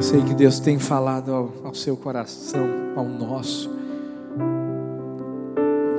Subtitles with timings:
[0.00, 3.70] Eu sei que Deus tem falado ao, ao seu coração, ao nosso.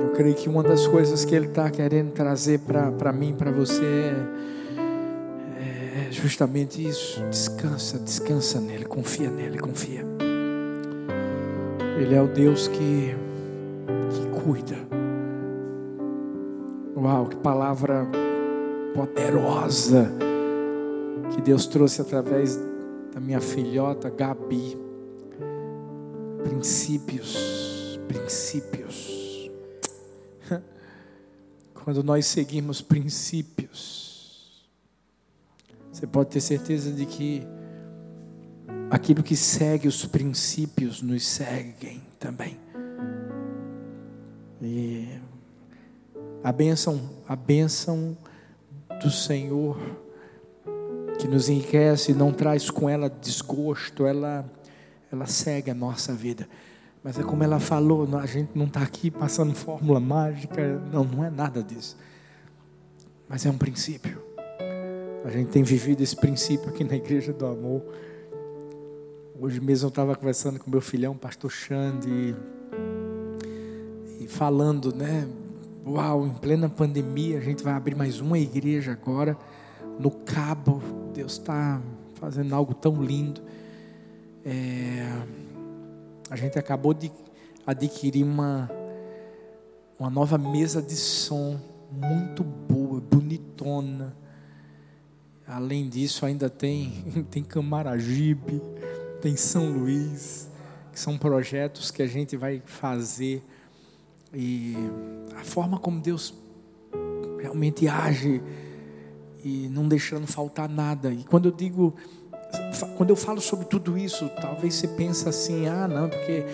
[0.02, 2.58] Eu creio que uma das coisas que Ele está querendo trazer
[2.98, 4.12] para mim, para você,
[5.56, 7.22] é, é justamente isso.
[7.30, 10.04] Descansa, descansa nele, confia nele, confia.
[11.96, 13.14] Ele é o Deus que,
[14.10, 14.78] que cuida.
[16.96, 18.04] Uau, que palavra
[18.96, 20.10] poderosa
[21.36, 22.58] que Deus trouxe através
[23.12, 24.76] da minha filhota Gabi.
[26.42, 29.50] Princípios, princípios.
[31.74, 34.66] Quando nós seguimos princípios,
[35.92, 37.46] você pode ter certeza de que
[38.90, 42.58] aquilo que segue os princípios nos seguem também.
[44.60, 45.06] E
[46.42, 48.16] a bênção, a bênção
[49.02, 49.78] do Senhor
[51.22, 54.44] que nos enriquece, não traz com ela desgosto, ela,
[55.12, 56.48] ela segue a nossa vida.
[57.00, 61.24] Mas é como ela falou, a gente não está aqui passando fórmula mágica, não, não
[61.24, 61.96] é nada disso.
[63.28, 64.20] Mas é um princípio.
[65.24, 67.84] A gente tem vivido esse princípio aqui na Igreja do Amor.
[69.40, 72.34] Hoje mesmo eu estava conversando com meu filhão, pastor Xande,
[74.18, 75.28] e falando, né?
[75.86, 79.38] Uau, em plena pandemia, a gente vai abrir mais uma igreja agora,
[80.00, 81.80] no Cabo, Deus está
[82.14, 83.42] fazendo algo tão lindo.
[84.44, 85.06] É,
[86.30, 87.12] a gente acabou de
[87.66, 88.70] adquirir uma,
[89.98, 94.16] uma nova mesa de som muito boa, bonitona.
[95.46, 98.62] Além disso, ainda tem, tem Camaragibe,
[99.20, 100.48] tem São Luís,
[100.90, 103.44] que são projetos que a gente vai fazer.
[104.32, 104.74] E
[105.36, 106.34] a forma como Deus
[107.38, 108.42] realmente age
[109.44, 111.12] e não deixando faltar nada.
[111.12, 111.94] E quando eu digo,
[112.96, 116.44] quando eu falo sobre tudo isso, talvez você pense assim, ah, não, porque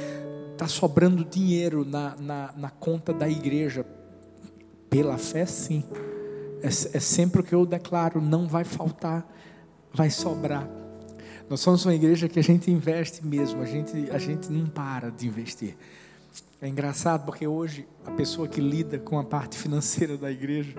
[0.53, 3.86] está sobrando dinheiro na, na, na, conta da igreja.
[4.90, 5.85] Pela fé, sim.
[6.63, 9.27] É, é sempre o que eu declaro, não vai faltar,
[9.92, 10.68] vai sobrar.
[11.48, 15.11] Nós somos uma igreja que a gente investe mesmo, a gente, a gente não para
[15.11, 15.77] de investir.
[16.61, 20.74] É engraçado porque hoje a pessoa que lida com a parte financeira da igreja,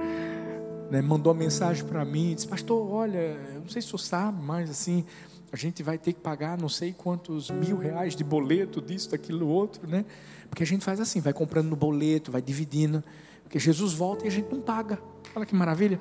[0.89, 4.69] né, mandou uma mensagem para mim, disse, pastor, olha, não sei se você sabe, mas
[4.69, 5.05] assim,
[5.51, 9.47] a gente vai ter que pagar não sei quantos mil reais de boleto, disso, daquilo,
[9.47, 10.05] outro, né?
[10.49, 13.03] Porque a gente faz assim, vai comprando no boleto, vai dividindo,
[13.43, 14.99] porque Jesus volta e a gente não paga.
[15.35, 15.99] Olha que maravilha.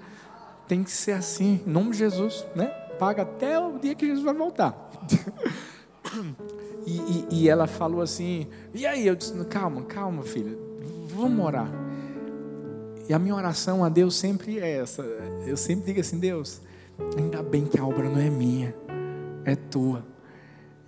[0.66, 2.66] Tem que ser assim, em nome de Jesus, né?
[2.98, 4.90] Paga até o dia que Jesus vai voltar.
[6.86, 9.06] e, e, e ela falou assim, e aí?
[9.06, 10.56] Eu disse, calma, calma, filha,
[11.06, 11.87] vamos orar.
[13.08, 15.02] E a minha oração a Deus sempre é essa.
[15.46, 16.60] Eu sempre digo assim: Deus,
[17.16, 18.74] ainda bem que a obra não é minha,
[19.44, 20.04] é tua.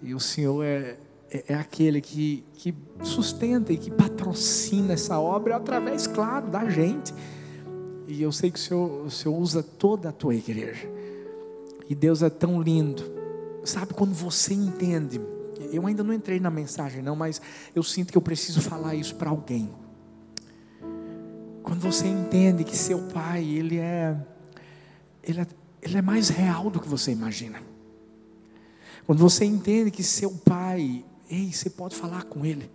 [0.03, 0.99] E o Senhor é,
[1.31, 7.15] é, é aquele que, que sustenta e que patrocina essa obra através, claro, da gente.
[8.07, 10.89] E eu sei que o Senhor, o Senhor usa toda a tua igreja.
[11.89, 13.03] E Deus é tão lindo.
[13.65, 15.21] Sabe quando você entende?
[15.73, 17.41] Eu ainda não entrei na mensagem, não, mas
[17.75, 19.71] eu sinto que eu preciso falar isso para alguém.
[21.81, 24.15] Você entende que seu pai, ele é,
[25.23, 25.47] ele é,
[25.81, 27.59] ele é mais real do que você imagina.
[29.07, 32.71] Quando você entende que seu pai, ei, você pode falar com ele.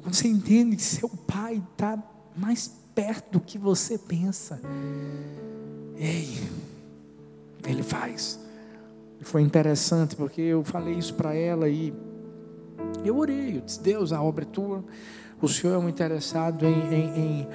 [0.00, 2.00] Quando você entende que seu pai está
[2.36, 4.60] mais perto do que você pensa,
[5.96, 6.38] ei,
[7.66, 8.38] ele faz.
[9.22, 11.92] Foi interessante porque eu falei isso para ela e
[13.04, 14.84] eu orei, eu disse, Deus, a obra é tua,
[15.40, 17.48] o Senhor é um interessado em, em, em,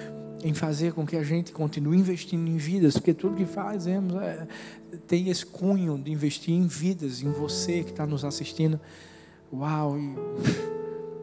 [0.44, 4.47] em, fazer com que a gente continue investindo em vidas, porque tudo que fazemos é,
[5.07, 8.79] tem esse cunho de investir em vidas, em você que está nos assistindo.
[9.53, 9.96] Uau!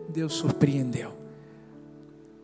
[0.09, 1.13] Deus surpreendeu.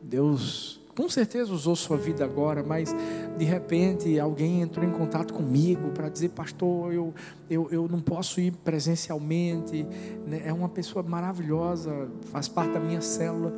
[0.02, 2.92] Deus com certeza usou sua vida agora, mas
[3.36, 7.14] de repente alguém entrou em contato comigo para dizer, pastor, eu,
[7.48, 9.86] eu, eu não posso ir presencialmente,
[10.26, 10.42] né?
[10.44, 13.52] é uma pessoa maravilhosa, faz parte da minha célula,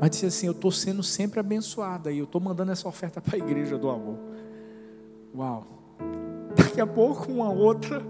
[0.00, 3.36] mas disse assim: eu estou sendo sempre abençoada e eu estou mandando essa oferta para
[3.36, 4.16] a igreja do amor.
[5.36, 5.66] Uau!
[6.56, 8.02] Daqui a pouco, uma outra,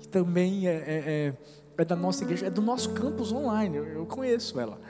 [0.00, 1.34] que também é, é, é,
[1.76, 4.80] é da nossa igreja, é do nosso campus online, eu, eu conheço ela.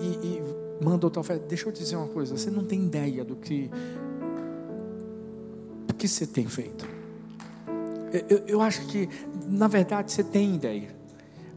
[0.00, 1.46] E, e manda outra oferta.
[1.46, 3.70] Deixa eu dizer uma coisa: você não tem ideia do que,
[5.86, 6.86] do que você tem feito.
[8.28, 9.08] Eu, eu acho que,
[9.46, 10.96] na verdade, você tem ideia.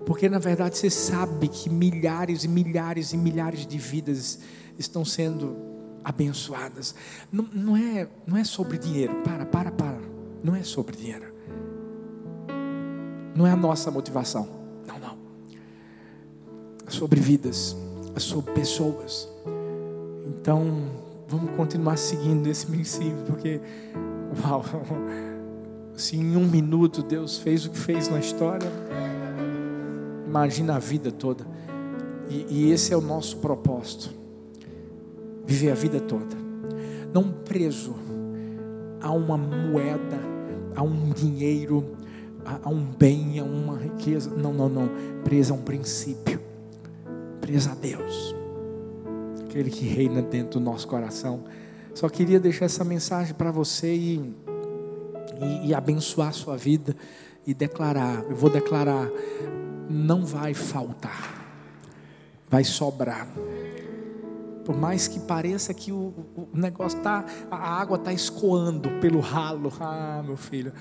[0.06, 4.40] Porque, na verdade, você sabe que milhares e milhares e milhares de vidas
[4.78, 5.56] estão sendo
[6.04, 6.96] abençoadas.
[7.32, 9.22] Não, não, é, não é sobre dinheiro.
[9.24, 10.02] Para, para, para.
[10.44, 11.32] Não é sobre dinheiro.
[13.36, 14.48] Não é a nossa motivação.
[14.88, 15.18] Não, não.
[16.86, 17.76] É sobre vidas,
[18.18, 19.30] sobre pessoas.
[20.26, 20.90] Então,
[21.28, 23.62] vamos continuar seguindo esse princípio, porque,
[24.44, 24.64] uau,
[25.96, 28.70] se em um minuto Deus fez o que fez na história,
[30.28, 31.46] imagina a vida toda.
[32.30, 34.10] E, e esse é o nosso propósito:
[35.46, 36.36] viver a vida toda,
[37.14, 37.96] não preso
[39.02, 40.20] a uma moeda,
[40.76, 41.98] a um dinheiro,
[42.46, 44.30] a, a um bem, a uma riqueza.
[44.30, 44.90] Não, não, não.
[45.24, 46.40] Preso a um princípio,
[47.42, 48.42] preso a Deus
[49.52, 51.44] aquele que reina dentro do nosso coração.
[51.94, 54.34] Só queria deixar essa mensagem para você e,
[55.42, 56.96] e, e abençoar a sua vida
[57.46, 58.24] e declarar.
[58.30, 59.10] Eu vou declarar:
[59.90, 61.46] não vai faltar,
[62.50, 63.28] vai sobrar.
[64.64, 69.74] Por mais que pareça que o, o negócio está, a água está escoando pelo ralo.
[69.82, 70.72] Ah, meu filho,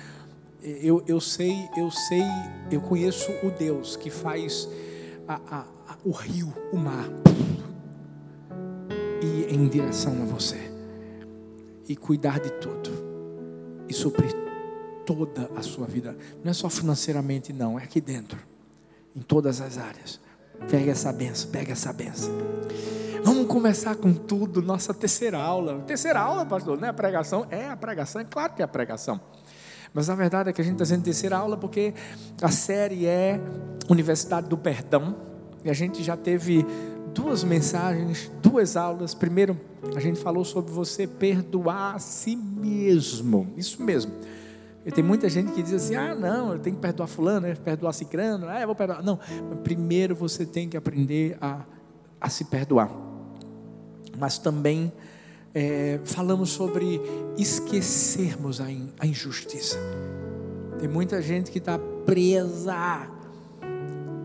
[0.62, 2.22] eu, eu sei, eu sei,
[2.70, 4.68] eu conheço o Deus que faz
[5.26, 5.64] a, a,
[6.04, 7.08] o rio, o mar
[9.22, 10.70] ir em direção a você
[11.88, 12.90] e cuidar de tudo
[13.88, 14.32] e suprir
[15.04, 16.16] toda a sua vida.
[16.42, 18.38] Não é só financeiramente, não, é aqui dentro,
[19.14, 20.20] em todas as áreas.
[20.70, 22.32] Pega essa benção, pega essa benção.
[23.24, 25.80] Vamos começar com tudo, nossa terceira aula.
[25.80, 27.46] Terceira aula, pastor, não é a pregação?
[27.50, 29.20] É a pregação, é claro que é a pregação.
[29.92, 31.92] Mas a verdade é que a gente está fazendo terceira aula porque
[32.40, 33.40] a série é
[33.88, 35.29] Universidade do Perdão.
[35.64, 36.64] E a gente já teve
[37.14, 39.14] duas mensagens, duas aulas.
[39.14, 39.58] Primeiro,
[39.94, 43.52] a gente falou sobre você perdoar a si mesmo.
[43.56, 44.12] Isso mesmo.
[44.84, 47.54] E tem muita gente que diz assim: ah, não, eu tenho que perdoar Fulano, né?
[47.54, 49.02] perdoar Cicrano, ah, eu vou perdoar.
[49.02, 49.18] Não,
[49.62, 51.64] primeiro você tem que aprender a,
[52.20, 52.90] a se perdoar.
[54.18, 54.92] Mas também
[55.54, 57.00] é, falamos sobre
[57.36, 59.78] esquecermos a, in, a injustiça.
[60.78, 63.08] Tem muita gente que está presa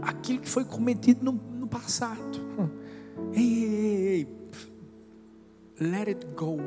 [0.06, 2.46] àquilo que foi cometido no, no passado.
[3.34, 4.28] Ei, ei, ei,
[5.80, 6.58] let it go.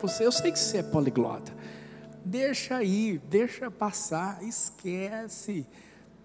[0.00, 1.52] Você, eu sei que você é poliglota.
[2.24, 5.66] Deixa aí, deixa passar, esquece.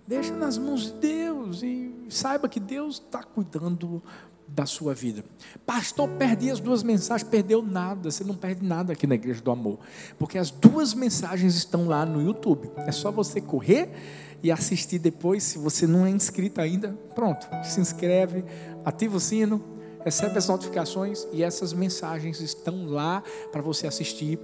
[0.07, 4.03] Deixa nas mãos de Deus e saiba que Deus está cuidando
[4.47, 5.25] da sua vida.
[5.65, 8.11] Pastor, perdi as duas mensagens, perdeu nada.
[8.11, 9.79] Você não perde nada aqui na Igreja do Amor,
[10.19, 12.69] porque as duas mensagens estão lá no YouTube.
[12.77, 13.89] É só você correr
[14.41, 15.43] e assistir depois.
[15.43, 18.43] Se você não é inscrito ainda, pronto, se inscreve,
[18.83, 19.63] ativa o sino,
[20.03, 24.39] recebe as notificações e essas mensagens estão lá para você assistir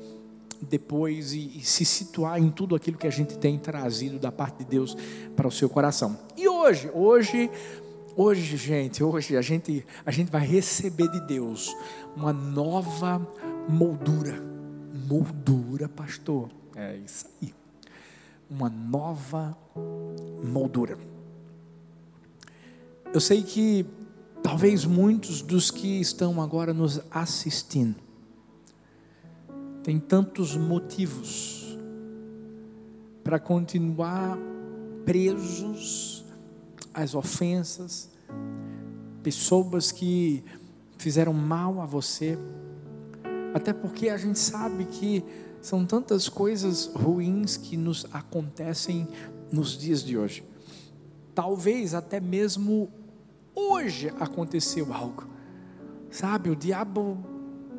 [0.61, 4.59] depois e, e, se situar em tudo aquilo que a gente tem trazido da parte
[4.59, 4.95] de Deus
[5.35, 6.17] para o seu coração.
[6.37, 7.49] E hoje, hoje,
[8.15, 11.75] hoje, gente, hoje a gente a gente vai receber de Deus
[12.15, 13.25] uma nova
[13.67, 14.41] moldura.
[15.07, 16.49] Moldura, pastor.
[16.75, 17.60] É isso aí.
[18.51, 19.57] Uma nova
[20.43, 20.99] moldura.
[23.11, 23.85] Eu sei que
[24.43, 27.95] Talvez muitos dos que estão agora nos assistindo
[29.83, 31.77] têm tantos motivos
[33.23, 34.37] para continuar
[35.05, 36.25] presos
[36.93, 38.09] às ofensas,
[39.21, 40.43] pessoas que
[40.97, 42.37] fizeram mal a você,
[43.53, 45.23] até porque a gente sabe que
[45.61, 49.07] são tantas coisas ruins que nos acontecem
[49.51, 50.43] nos dias de hoje.
[51.35, 52.89] Talvez até mesmo
[53.55, 55.27] hoje aconteceu algo.
[56.09, 57.17] Sabe, o diabo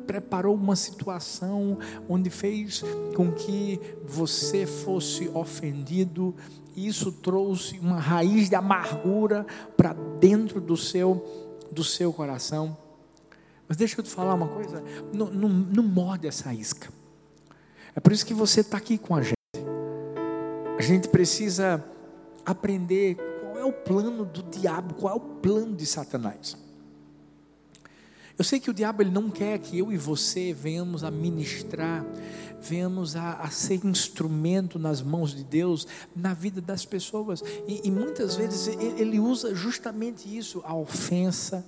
[0.07, 1.77] preparou uma situação
[2.09, 2.83] onde fez
[3.15, 6.35] com que você fosse ofendido,
[6.75, 9.45] e isso trouxe uma raiz de amargura
[9.77, 11.23] para dentro do seu
[11.71, 12.77] do seu coração.
[13.67, 16.89] Mas deixa eu te falar uma coisa, não, não, não morde essa isca.
[17.95, 19.33] É por isso que você está aqui com a gente.
[20.77, 21.83] A gente precisa
[22.45, 23.17] aprender
[23.63, 24.93] é o plano do diabo?
[24.95, 26.57] Qual é o plano de Satanás?
[28.37, 32.03] Eu sei que o diabo ele não quer que eu e você venhamos a ministrar,
[32.59, 37.41] venhamos a, a ser instrumento nas mãos de Deus na vida das pessoas.
[37.67, 41.65] E, e muitas vezes ele usa justamente isso, a ofensa,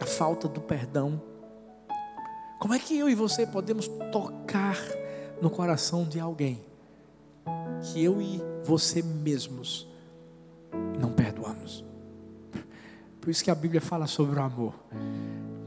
[0.00, 1.20] a falta do perdão.
[2.60, 4.78] Como é que eu e você podemos tocar
[5.40, 6.60] no coração de alguém
[7.82, 9.86] que eu e você mesmos
[10.98, 11.84] não perdoamos.
[13.20, 14.74] Por isso que a Bíblia fala sobre o amor.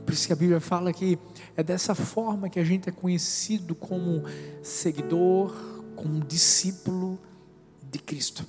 [0.06, 1.20] Por isso que a Bíblia fala que
[1.56, 4.24] é dessa forma que a gente é conhecido como
[4.64, 5.54] seguidor,
[5.96, 7.20] como discípulo
[7.92, 8.46] de Cristo.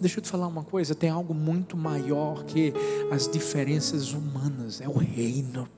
[0.00, 2.72] Deixa eu te falar uma coisa: tem algo muito maior que
[3.10, 5.68] as diferenças humanas, é o reino.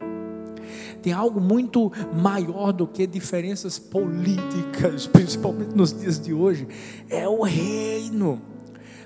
[1.05, 6.67] Tem algo muito maior do que diferenças políticas, principalmente nos dias de hoje.
[7.11, 8.41] É o reino.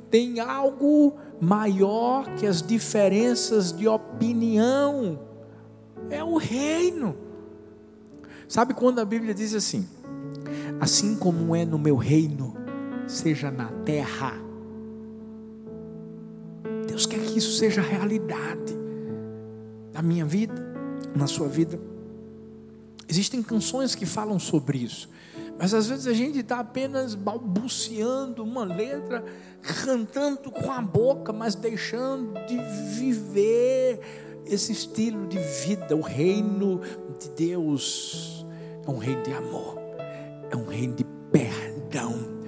[0.09, 5.19] Tem algo maior que as diferenças de opinião.
[6.09, 7.17] É o reino.
[8.47, 9.85] Sabe quando a Bíblia diz assim:
[10.79, 12.55] Assim como é no meu reino,
[13.09, 14.35] seja na terra.
[16.87, 18.79] Deus quer que isso seja realidade
[19.93, 20.68] na minha vida,
[21.15, 21.79] na sua vida.
[23.09, 25.09] Existem canções que falam sobre isso,
[25.59, 29.25] mas às vezes a gente está apenas balbuciando uma letra,
[29.85, 32.59] cantando com a boca, mas deixando de
[32.99, 34.01] viver
[34.45, 35.97] esse estilo de vida.
[35.97, 36.81] O reino
[37.19, 38.47] de Deus
[38.87, 39.79] é um reino de amor,
[40.51, 42.39] é um reino de perdão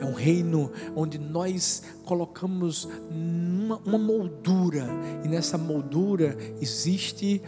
[0.00, 4.86] é um reino onde nós colocamos uma, uma moldura,
[5.24, 7.42] e nessa moldura existe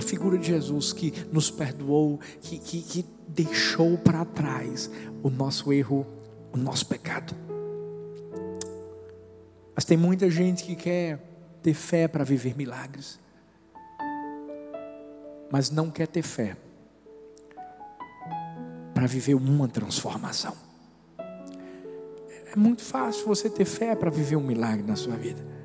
[0.00, 4.90] a figura de Jesus que nos perdoou, que, que, que deixou para trás
[5.22, 6.06] o nosso erro,
[6.52, 7.34] o nosso pecado.
[9.74, 11.18] Mas tem muita gente que quer
[11.62, 13.20] ter fé para viver milagres,
[15.52, 16.56] mas não quer ter fé
[18.94, 20.56] para viver uma transformação.
[21.18, 25.59] É muito fácil você ter fé para viver um milagre na sua vida.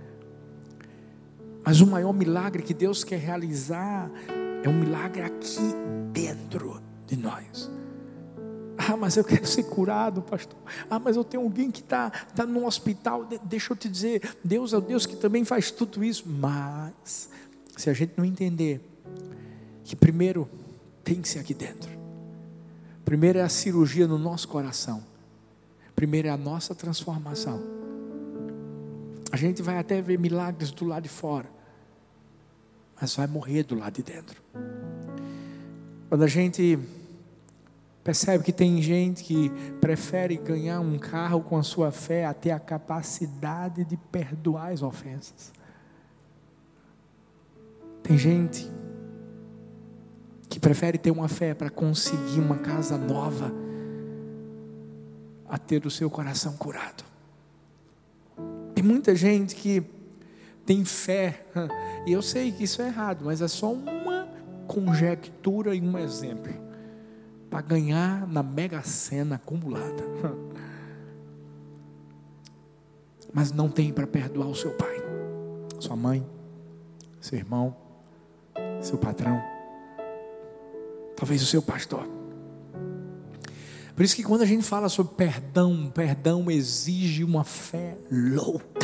[1.66, 4.10] Mas o maior milagre que Deus quer realizar
[4.64, 5.74] é um milagre aqui
[6.12, 7.70] dentro de nós.
[8.78, 10.58] Ah, mas eu quero ser curado, pastor.
[10.90, 13.26] Ah, mas eu tenho alguém que está tá no hospital.
[13.26, 16.24] De, deixa eu te dizer, Deus é o Deus que também faz tudo isso.
[16.28, 17.30] Mas,
[17.76, 18.82] se a gente não entender
[19.84, 20.48] que primeiro
[21.04, 21.90] tem que ser aqui dentro.
[23.06, 25.04] Primeiro é a cirurgia no nosso coração.
[25.96, 27.62] Primeiro é a nossa transformação.
[29.32, 31.48] A gente vai até ver milagres do lado de fora,
[33.00, 34.42] mas vai morrer do lado de dentro.
[36.10, 36.80] Quando a gente
[38.06, 39.50] percebe que tem gente que
[39.82, 45.52] prefere ganhar um carro com a sua fé até a capacidade de perdoar as ofensas.
[48.04, 48.70] Tem gente
[50.48, 53.52] que prefere ter uma fé para conseguir uma casa nova
[55.50, 57.04] a ter o seu coração curado.
[58.76, 59.84] Tem muita gente que
[60.66, 61.46] tem fé,
[62.06, 64.28] e eu sei que isso é errado, mas é só uma
[64.68, 66.54] conjectura e um exemplo
[67.50, 70.04] para ganhar na mega sena acumulada.
[73.32, 74.96] Mas não tem para perdoar o seu pai,
[75.80, 76.26] sua mãe,
[77.20, 77.76] seu irmão,
[78.82, 79.42] seu patrão,
[81.16, 82.08] talvez o seu pastor.
[83.96, 88.75] Por isso que quando a gente fala sobre perdão, perdão exige uma fé louca.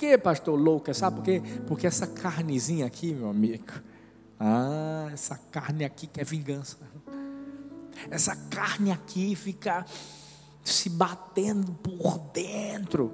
[0.00, 0.94] Que, pastor, louca?
[0.94, 1.42] Sabe por quê?
[1.66, 3.66] Porque essa carnezinha aqui, meu amigo,
[4.38, 6.78] ah, essa carne aqui que é vingança.
[8.10, 9.84] Essa carne aqui fica
[10.64, 13.12] se batendo por dentro.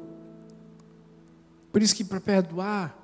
[1.73, 2.97] Por isso que para perdoar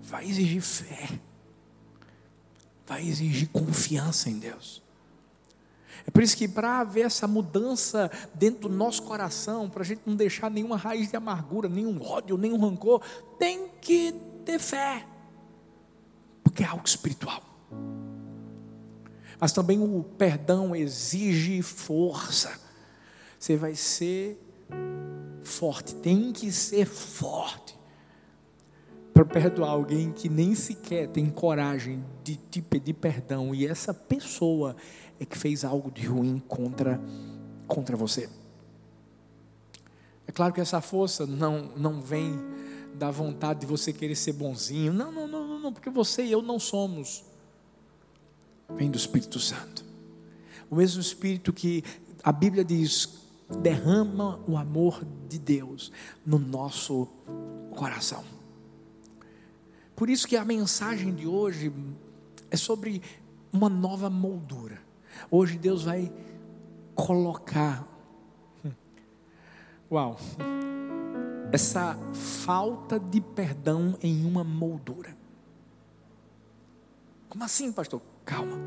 [0.00, 1.20] vai exigir fé.
[2.86, 4.82] Vai exigir confiança em Deus.
[6.10, 10.02] É por isso que para haver essa mudança dentro do nosso coração, para a gente
[10.04, 13.00] não deixar nenhuma raiz de amargura, nenhum ódio, nenhum rancor,
[13.38, 14.12] tem que
[14.44, 15.06] ter fé,
[16.42, 17.40] porque é algo espiritual.
[19.38, 22.58] Mas também o perdão exige força.
[23.38, 24.36] Você vai ser
[25.44, 27.78] forte, tem que ser forte
[29.14, 34.74] para perdoar alguém que nem sequer tem coragem de te pedir perdão e essa pessoa
[35.20, 36.98] é que fez algo de ruim contra,
[37.68, 38.28] contra você.
[40.26, 42.40] É claro que essa força não, não vem
[42.94, 44.92] da vontade de você querer ser bonzinho.
[44.92, 47.22] Não, não, não, não, porque você e eu não somos.
[48.70, 49.84] Vem do Espírito Santo.
[50.70, 51.84] O mesmo Espírito que
[52.22, 53.20] a Bíblia diz
[53.60, 55.92] derrama o amor de Deus
[56.24, 57.08] no nosso
[57.76, 58.24] coração.
[59.96, 61.72] Por isso que a mensagem de hoje
[62.50, 63.02] é sobre
[63.52, 64.89] uma nova moldura.
[65.28, 66.12] Hoje Deus vai
[66.94, 67.86] colocar,
[69.90, 70.16] uau,
[71.52, 75.16] essa falta de perdão em uma moldura.
[77.28, 78.00] Como assim, pastor?
[78.24, 78.58] Calma.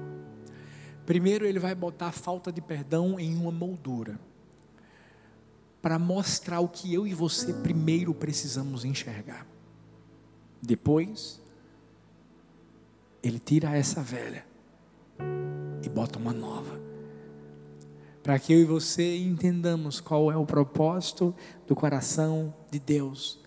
[1.06, 4.20] Primeiro, ele vai botar a falta de perdão em uma moldura,
[5.82, 9.46] para mostrar o que eu e você primeiro precisamos enxergar.
[10.62, 11.42] Depois,
[13.22, 14.46] ele tira essa velha
[15.84, 16.82] e bota uma nova.
[18.24, 21.36] Para que eu e você entendamos qual é o propósito
[21.68, 23.40] do coração de Deus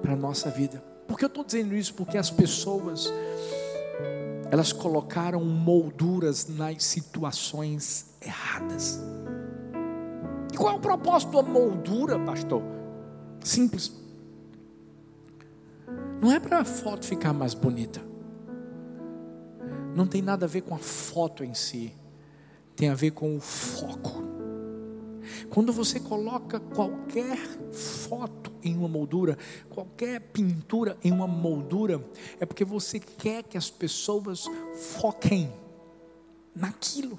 [0.00, 0.82] para a nossa vida.
[1.06, 1.94] Por que eu estou dizendo isso?
[1.94, 3.12] Porque as pessoas
[4.50, 9.00] elas colocaram molduras nas situações erradas.
[10.52, 12.62] E qual é o propósito da moldura, pastor?
[13.44, 13.92] Simples.
[16.20, 18.07] Não é para a foto ficar mais bonita.
[19.98, 21.92] Não tem nada a ver com a foto em si.
[22.76, 24.22] Tem a ver com o foco.
[25.50, 27.36] Quando você coloca qualquer
[27.72, 29.36] foto em uma moldura,
[29.68, 32.00] qualquer pintura em uma moldura,
[32.38, 34.44] é porque você quer que as pessoas
[35.00, 35.52] foquem
[36.54, 37.18] naquilo.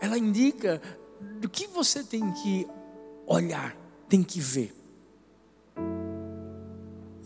[0.00, 0.80] Ela indica
[1.42, 2.66] do que você tem que
[3.26, 3.76] olhar,
[4.08, 4.79] tem que ver.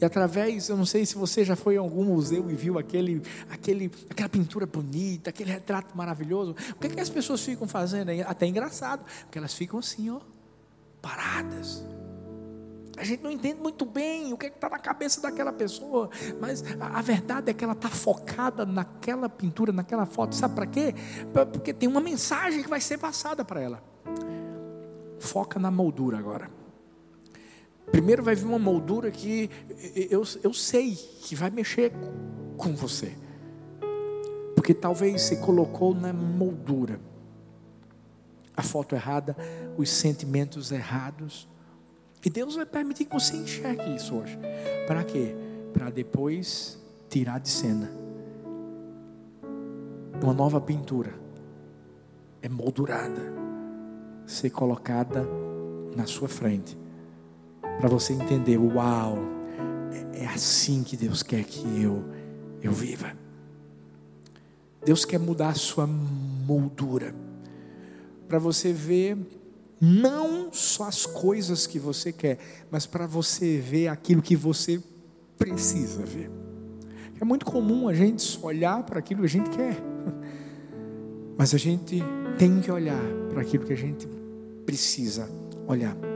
[0.05, 3.23] E através, eu não sei se você já foi em algum museu e viu aquele,
[3.49, 6.55] aquele, aquela pintura bonita, aquele retrato maravilhoso.
[6.73, 8.11] O que, é que as pessoas ficam fazendo?
[8.11, 10.21] É até engraçado, porque elas ficam assim, ó,
[11.01, 11.83] paradas.
[12.99, 16.63] A gente não entende muito bem o que é está na cabeça daquela pessoa, mas
[16.79, 20.35] a, a verdade é que ela está focada naquela pintura, naquela foto.
[20.35, 20.95] Sabe para quê?
[21.51, 23.83] Porque tem uma mensagem que vai ser passada para ela.
[25.19, 26.51] Foca na moldura agora.
[27.91, 29.51] Primeiro vai vir uma moldura que
[30.11, 31.93] eu, eu sei que vai mexer
[32.57, 33.13] com você.
[34.55, 36.99] Porque talvez você colocou na moldura
[38.57, 39.37] a foto errada,
[39.77, 41.49] os sentimentos errados.
[42.25, 44.39] E Deus vai permitir que você enxergue isso hoje.
[44.87, 45.35] Para quê?
[45.73, 47.91] Para depois tirar de cena.
[50.23, 51.13] Uma nova pintura
[52.41, 53.21] é moldurada,
[54.27, 55.27] ser colocada
[55.95, 56.84] na sua frente
[57.79, 59.19] para você entender, uau,
[60.15, 62.05] é, é assim que Deus quer que eu
[62.65, 63.13] eu viva.
[64.85, 67.15] Deus quer mudar a sua moldura
[68.27, 69.17] para você ver
[69.81, 72.39] não só as coisas que você quer,
[72.71, 74.81] mas para você ver aquilo que você
[75.39, 76.31] precisa ver.
[77.21, 79.77] É muito comum a gente olhar para aquilo que a gente quer,
[81.37, 82.03] mas a gente
[82.39, 84.09] tem que olhar para aquilo que a gente
[84.65, 85.29] precisa
[85.67, 86.14] olhar.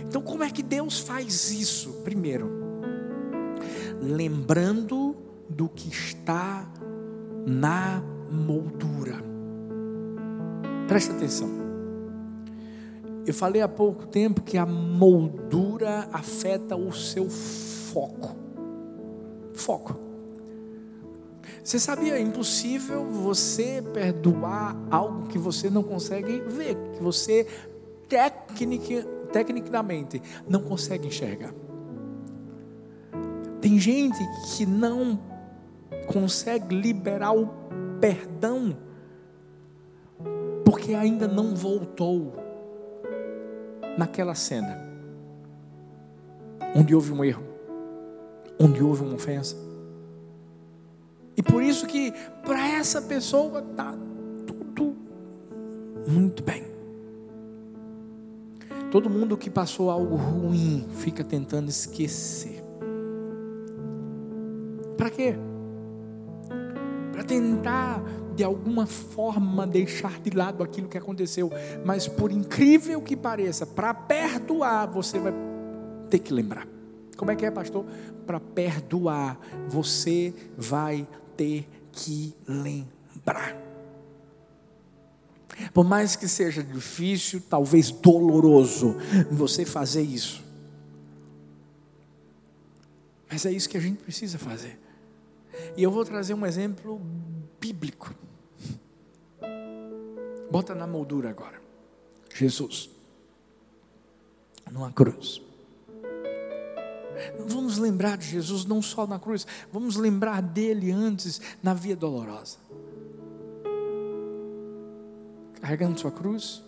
[0.00, 2.02] Então, como é que Deus faz isso?
[2.04, 2.50] Primeiro,
[4.00, 5.16] lembrando
[5.48, 6.68] do que está
[7.46, 9.16] na moldura.
[10.88, 11.48] Presta atenção.
[13.26, 18.36] Eu falei há pouco tempo que a moldura afeta o seu foco.
[19.54, 20.04] Foco.
[21.62, 27.46] Você sabia, é impossível você perdoar algo que você não consegue ver, que você
[28.06, 31.52] técnica, tecnicamente não consegue enxergar.
[33.60, 34.18] Tem gente
[34.56, 35.18] que não
[36.06, 37.48] consegue liberar o
[38.00, 38.76] perdão
[40.64, 42.32] porque ainda não voltou
[43.98, 44.78] naquela cena
[46.76, 47.42] onde houve um erro,
[48.60, 49.56] onde houve uma ofensa.
[51.36, 52.12] E por isso que
[52.44, 53.96] para essa pessoa está
[54.46, 54.94] tudo
[56.06, 56.73] muito bem.
[58.94, 62.62] Todo mundo que passou algo ruim fica tentando esquecer.
[64.96, 65.34] Para quê?
[67.10, 68.00] Para tentar
[68.36, 71.50] de alguma forma deixar de lado aquilo que aconteceu,
[71.84, 75.34] mas por incrível que pareça, para perdoar você vai
[76.08, 76.68] ter que lembrar.
[77.16, 77.84] Como é que é, pastor?
[78.24, 81.04] Para perdoar você vai
[81.36, 83.63] ter que lembrar.
[85.72, 88.96] Por mais que seja difícil, talvez doloroso,
[89.30, 90.42] você fazer isso.
[93.30, 94.78] Mas é isso que a gente precisa fazer.
[95.76, 97.00] E eu vou trazer um exemplo
[97.60, 98.14] bíblico.
[100.50, 101.60] Bota na moldura agora.
[102.34, 102.90] Jesus.
[104.70, 105.40] Numa cruz.
[107.46, 112.58] Vamos lembrar de Jesus não só na cruz, vamos lembrar dele antes na via dolorosa
[115.64, 116.62] carregando sua cruz,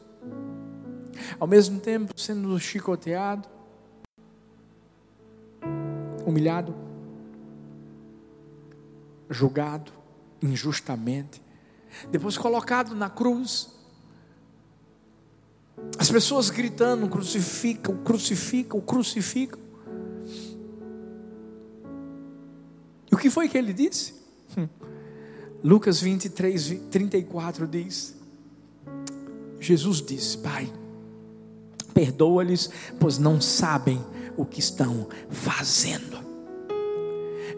[1.38, 3.46] ao mesmo tempo sendo chicoteado,
[6.24, 6.74] humilhado,
[9.28, 9.92] julgado
[10.42, 11.42] injustamente,
[12.10, 13.70] depois colocado na cruz,
[15.98, 19.60] as pessoas gritando: crucificam, crucificam, crucificam.
[23.12, 24.14] E o que foi que ele disse?
[24.56, 24.66] Hum.
[25.62, 28.16] Lucas 23, 34 diz:
[29.60, 30.72] Jesus disse: Pai,
[31.94, 34.00] perdoa-lhes, pois não sabem
[34.36, 36.18] o que estão fazendo.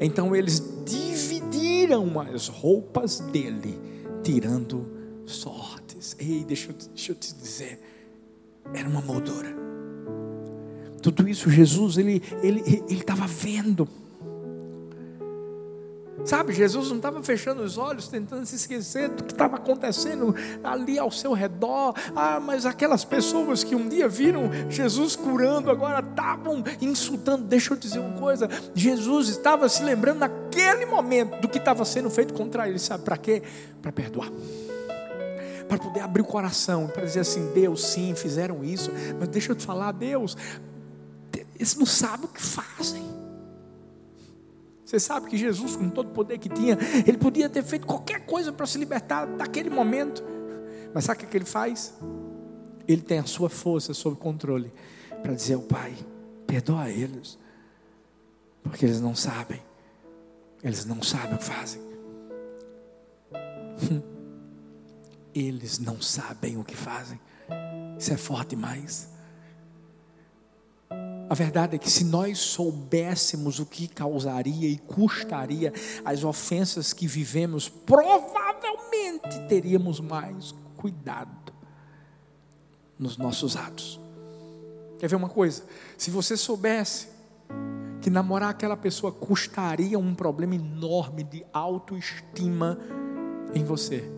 [0.00, 3.78] Então eles dividiram as roupas dele,
[4.22, 4.86] tirando
[5.26, 6.16] sortes.
[6.18, 7.80] Ei, deixa eu, deixa eu te dizer,
[8.72, 9.56] era uma moldura.
[11.02, 13.88] Tudo isso Jesus ele ele ele estava vendo.
[16.24, 20.98] Sabe, Jesus não estava fechando os olhos, tentando se esquecer do que estava acontecendo ali
[20.98, 21.94] ao seu redor.
[22.14, 27.44] Ah, mas aquelas pessoas que um dia viram Jesus curando, agora estavam insultando.
[27.44, 32.10] Deixa eu dizer uma coisa: Jesus estava se lembrando naquele momento do que estava sendo
[32.10, 32.78] feito contra ele.
[32.78, 33.42] Sabe para quê?
[33.80, 34.30] Para perdoar
[35.68, 39.56] para poder abrir o coração, para dizer assim: Deus, sim, fizeram isso, mas deixa eu
[39.56, 40.34] te falar, Deus,
[41.54, 43.27] eles não sabem o que fazem.
[44.88, 48.24] Você sabe que Jesus, com todo o poder que tinha, ele podia ter feito qualquer
[48.24, 50.24] coisa para se libertar daquele momento.
[50.94, 51.92] Mas sabe o que ele faz?
[52.86, 54.72] Ele tem a sua força sob controle
[55.22, 55.94] para dizer ao Pai:
[56.46, 57.38] perdoa eles,
[58.62, 59.60] porque eles não sabem,
[60.64, 61.82] eles não sabem o que fazem.
[65.34, 67.20] Eles não sabem o que fazem.
[67.98, 69.10] Isso é forte demais.
[71.28, 77.06] A verdade é que se nós soubéssemos o que causaria e custaria as ofensas que
[77.06, 81.52] vivemos, provavelmente teríamos mais cuidado
[82.98, 84.00] nos nossos atos.
[84.98, 85.64] Quer ver uma coisa?
[85.98, 87.08] Se você soubesse
[88.00, 92.78] que namorar aquela pessoa custaria um problema enorme de autoestima
[93.54, 94.10] em você,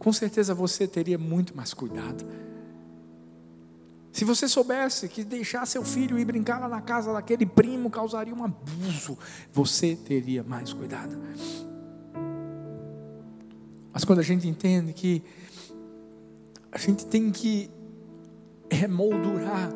[0.00, 2.26] com certeza você teria muito mais cuidado
[4.12, 8.34] se você soubesse que deixar seu filho ir brincar lá na casa daquele primo causaria
[8.34, 9.16] um abuso,
[9.52, 11.16] você teria mais cuidado.
[13.92, 15.22] Mas quando a gente entende que
[16.72, 17.70] a gente tem que
[18.70, 19.70] remoldurar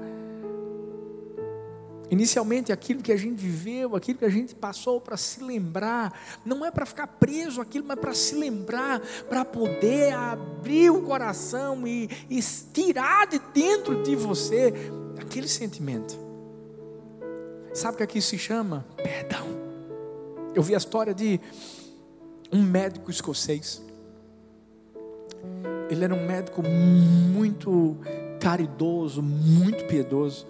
[2.10, 6.12] Inicialmente, aquilo que a gente viveu, aquilo que a gente passou para se lembrar,
[6.44, 11.86] não é para ficar preso aquilo, mas para se lembrar, para poder abrir o coração
[11.86, 12.40] e, e
[12.72, 14.72] tirar de dentro de você
[15.18, 16.18] aquele sentimento.
[17.72, 18.86] Sabe o que aqui se chama?
[18.96, 19.46] Perdão.
[20.54, 21.40] Eu vi a história de
[22.52, 23.82] um médico escocês.
[25.90, 27.96] Ele era um médico muito
[28.40, 30.46] caridoso, muito piedoso.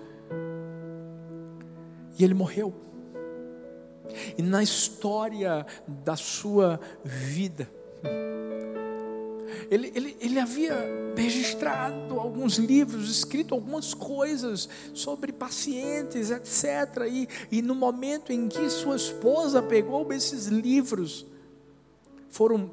[2.18, 2.72] E ele morreu.
[4.37, 7.68] E na história da sua vida,
[9.70, 10.74] ele, ele, ele havia
[11.16, 17.09] registrado alguns livros, escrito algumas coisas sobre pacientes, etc.
[17.11, 21.24] E, e no momento em que sua esposa pegou esses livros,
[22.29, 22.70] foram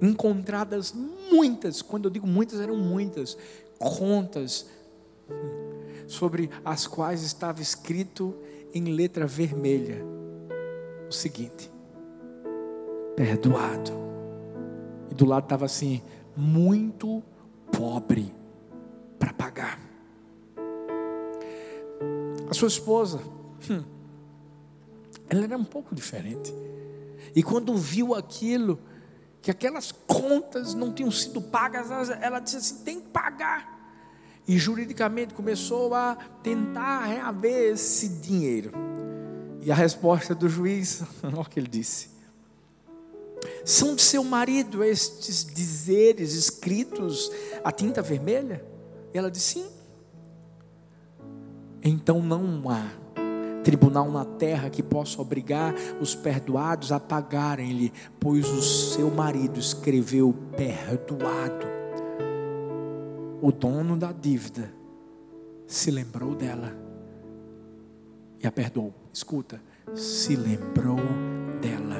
[0.00, 0.94] encontradas
[1.30, 3.36] muitas, quando eu digo muitas, eram muitas,
[3.78, 4.66] contas
[6.06, 8.34] sobre as quais estava escrito
[8.72, 10.04] em letra vermelha
[11.08, 11.70] o seguinte:
[13.16, 13.92] perdoado.
[15.10, 16.02] E do lado estava assim:
[16.36, 17.22] muito
[17.72, 18.34] pobre
[19.18, 19.78] para pagar.
[22.48, 23.20] A sua esposa,
[23.70, 23.84] hum,
[25.28, 26.52] ela era um pouco diferente.
[27.34, 28.80] E quando viu aquilo,
[29.40, 33.79] que aquelas contas não tinham sido pagas, ela disse assim: tem que pagar
[34.50, 38.72] e juridicamente começou a tentar reaver esse dinheiro.
[39.62, 42.10] E a resposta do juiz, olha o que ele disse:
[43.64, 47.30] São de seu marido estes dizeres escritos
[47.62, 48.64] a tinta vermelha?
[49.14, 49.66] E ela disse: Sim.
[51.80, 52.90] Então não há
[53.62, 60.34] tribunal na terra que possa obrigar os perdoados a pagarem-lhe, pois o seu marido escreveu
[60.56, 61.79] perdoado
[63.42, 64.72] o dono da dívida
[65.66, 66.72] se lembrou dela
[68.42, 68.94] e a perdoou.
[69.12, 69.60] Escuta,
[69.94, 70.98] se lembrou
[71.60, 71.96] dela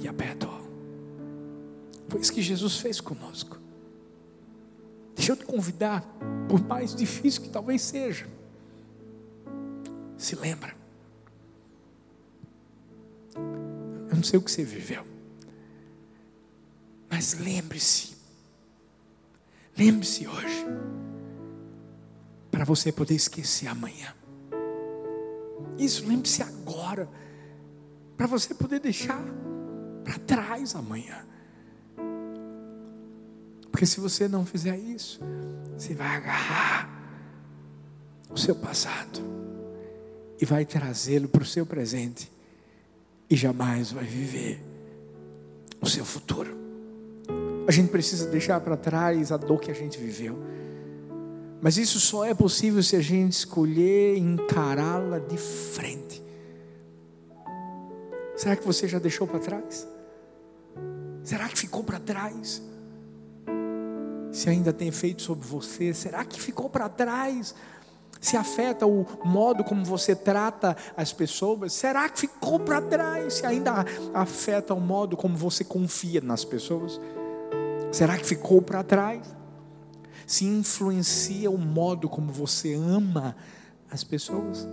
[0.00, 0.68] e a perdoou.
[2.08, 3.58] Foi isso que Jesus fez conosco.
[5.14, 6.02] Deixa eu te convidar,
[6.48, 8.26] por mais difícil que talvez seja,
[10.16, 10.76] se lembra.
[13.34, 15.04] Eu não sei o que você viveu,
[17.10, 18.17] mas lembre-se
[19.78, 20.66] Lembre-se hoje,
[22.50, 24.12] para você poder esquecer amanhã.
[25.78, 27.08] Isso, lembre-se agora,
[28.16, 29.22] para você poder deixar
[30.02, 31.24] para trás amanhã.
[33.70, 35.20] Porque se você não fizer isso,
[35.74, 36.90] você vai agarrar
[38.28, 39.20] o seu passado
[40.40, 42.28] e vai trazê-lo para o seu presente
[43.30, 44.60] e jamais vai viver
[45.80, 46.67] o seu futuro.
[47.68, 50.38] A gente precisa deixar para trás a dor que a gente viveu.
[51.60, 56.22] Mas isso só é possível se a gente escolher encará-la de frente.
[58.34, 59.86] Será que você já deixou para trás?
[61.22, 62.62] Será que ficou para trás?
[64.32, 67.54] Se ainda tem efeito sobre você, será que ficou para trás
[68.20, 73.34] Se afeta o modo como você trata as pessoas, será que ficou para trás?
[73.34, 76.98] Se ainda afeta o modo como você confia nas pessoas,
[77.90, 79.36] será que ficou para trás?
[80.26, 83.34] Se influencia o modo como você ama
[83.90, 84.66] as pessoas?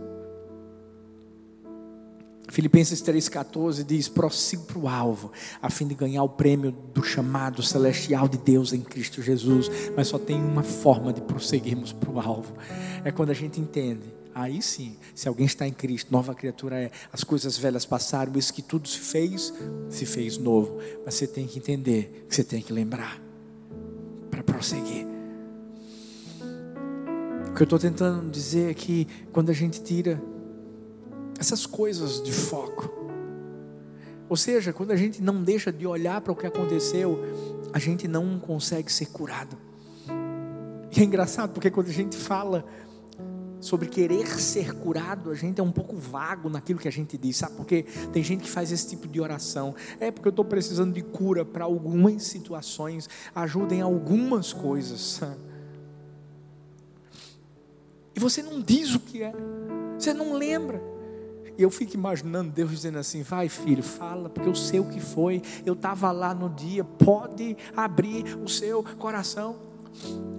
[2.49, 7.62] Filipenses 3,14 diz: prossigo para o alvo, a fim de ganhar o prêmio do chamado
[7.63, 9.69] celestial de Deus em Cristo Jesus.
[9.95, 12.54] Mas só tem uma forma de prosseguirmos para o alvo:
[13.04, 14.24] é quando a gente entende.
[14.36, 16.91] Aí sim, se alguém está em Cristo, nova criatura é.
[17.13, 19.54] As coisas velhas passaram, isso que tudo se fez,
[19.89, 20.78] se fez novo.
[21.06, 23.17] Mas você tem que entender, que você tem que lembrar
[24.30, 25.08] para prosseguir.
[27.50, 30.21] O que eu estou tentando dizer é que quando a gente tira
[31.39, 32.93] essas coisas de foco.
[34.28, 37.24] Ou seja, quando a gente não deixa de olhar para o que aconteceu,
[37.71, 39.56] a gente não consegue ser curado.
[40.93, 42.65] E é engraçado porque quando a gente fala
[43.65, 47.38] sobre querer ser curado, a gente é um pouco vago naquilo que a gente diz,
[47.38, 47.56] sabe?
[47.56, 47.82] Porque
[48.13, 49.73] tem gente que faz esse tipo de oração.
[49.99, 55.19] É porque eu estou precisando de cura para algumas situações, ajuda em algumas coisas.
[58.15, 59.34] E você não diz o que é,
[59.97, 60.80] você não lembra.
[61.58, 64.99] E eu fico imaginando Deus dizendo assim: vai, filho, fala, porque eu sei o que
[64.99, 65.41] foi.
[65.65, 69.56] Eu estava lá no dia, pode abrir o seu coração.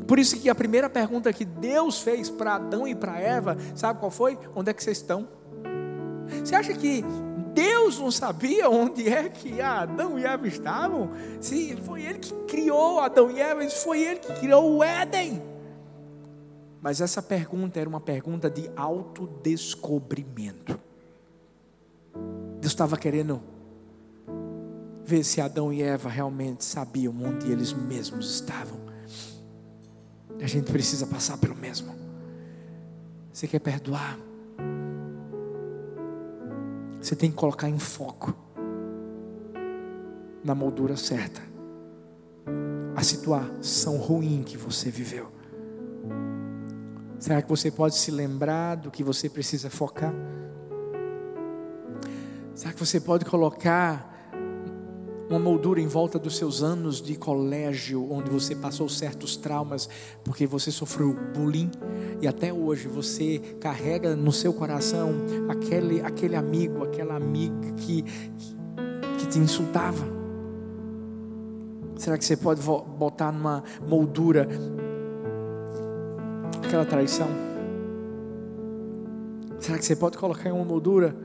[0.07, 3.99] Por isso que a primeira pergunta que Deus fez para Adão e para Eva, sabe
[3.99, 4.39] qual foi?
[4.55, 5.29] Onde é que vocês estão?
[6.45, 7.05] Você acha que
[7.53, 11.11] Deus não sabia onde é que Adão e Eva estavam?
[11.41, 15.43] Se foi Ele que criou Adão e Eva, foi Ele que criou o Éden.
[16.81, 20.79] Mas essa pergunta era uma pergunta de autodescobrimento.
[22.61, 23.43] Deus estava querendo
[25.05, 28.87] ver se Adão e Eva realmente sabiam onde eles mesmos estavam.
[30.41, 31.95] A gente precisa passar pelo mesmo.
[33.33, 34.19] Você quer perdoar?
[37.01, 38.35] Você tem que colocar em foco
[40.43, 41.41] na moldura certa
[42.97, 45.31] a situação ruim que você viveu.
[47.19, 50.15] Será que você pode se lembrar do que você precisa focar?
[52.55, 54.16] Será que você pode colocar
[55.29, 59.89] uma moldura em volta dos seus anos de colégio, onde você passou certos traumas,
[60.25, 61.71] porque você sofreu bullying
[62.21, 65.13] e até hoje você carrega no seu coração
[65.49, 68.03] aquele, aquele amigo, aquela amiga que,
[69.19, 70.07] que, te insultava?
[71.97, 74.49] Será que você pode botar numa moldura
[76.65, 77.29] aquela traição?
[79.59, 81.17] Será que você pode colocar em uma moldura?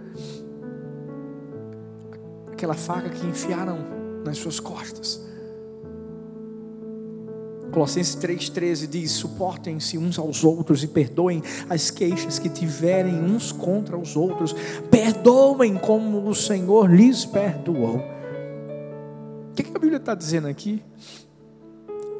[2.62, 3.80] Aquela faca que enfiaram
[4.24, 5.20] nas suas costas.
[7.72, 13.98] Colossenses 3,13 diz: suportem-se uns aos outros e perdoem as queixas que tiverem uns contra
[13.98, 14.54] os outros,
[14.92, 17.98] perdoem como o Senhor lhes perdoou.
[17.98, 20.84] O que, que a Bíblia está dizendo aqui?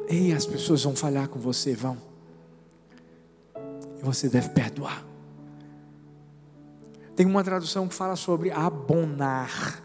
[0.08, 1.96] Ei, as pessoas vão falhar com você, vão.
[4.00, 5.06] E você deve perdoar.
[7.14, 9.81] Tem uma tradução que fala sobre abonar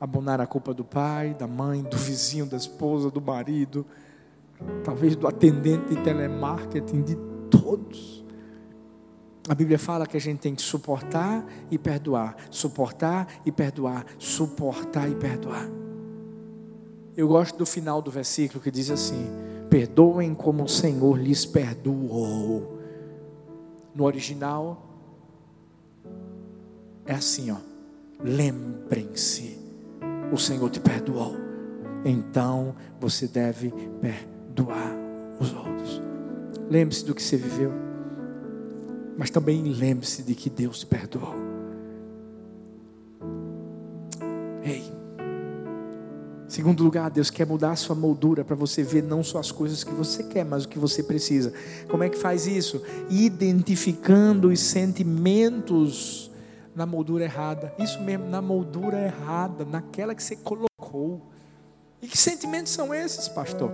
[0.00, 3.86] abonar a culpa do pai, da mãe, do vizinho, da esposa, do marido,
[4.84, 7.16] talvez do atendente de telemarketing, de
[7.50, 8.24] todos.
[9.48, 15.08] A Bíblia fala que a gente tem que suportar e perdoar, suportar e perdoar, suportar
[15.10, 15.68] e perdoar.
[17.16, 19.26] Eu gosto do final do versículo que diz assim:
[19.70, 22.76] Perdoem como o Senhor lhes perdoou.
[23.94, 24.82] No original
[27.06, 27.56] é assim, ó.
[28.20, 29.65] Lembrem-se
[30.32, 31.36] o Senhor te perdoou.
[32.04, 34.94] Então você deve perdoar
[35.40, 36.02] os outros.
[36.68, 37.72] Lembre-se do que você viveu,
[39.16, 41.34] mas também lembre-se de que Deus te perdoou.
[44.64, 44.82] Ei,
[46.48, 49.84] segundo lugar, Deus quer mudar a sua moldura para você ver não só as coisas
[49.84, 51.52] que você quer, mas o que você precisa.
[51.88, 52.82] Como é que faz isso?
[53.08, 56.30] Identificando os sentimentos
[56.76, 57.74] na moldura errada.
[57.78, 61.22] Isso mesmo, na moldura errada, naquela que você colocou.
[62.02, 63.72] E que sentimentos são esses, pastor?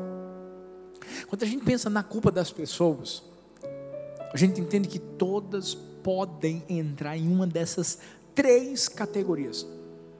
[1.26, 3.24] Quando a gente pensa na culpa das pessoas,
[4.32, 7.98] a gente entende que todas podem entrar em uma dessas
[8.34, 9.66] três categorias.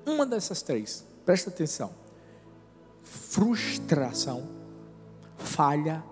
[0.04, 1.92] Uma dessas três, presta atenção:
[3.00, 4.48] frustração,
[5.36, 6.02] falha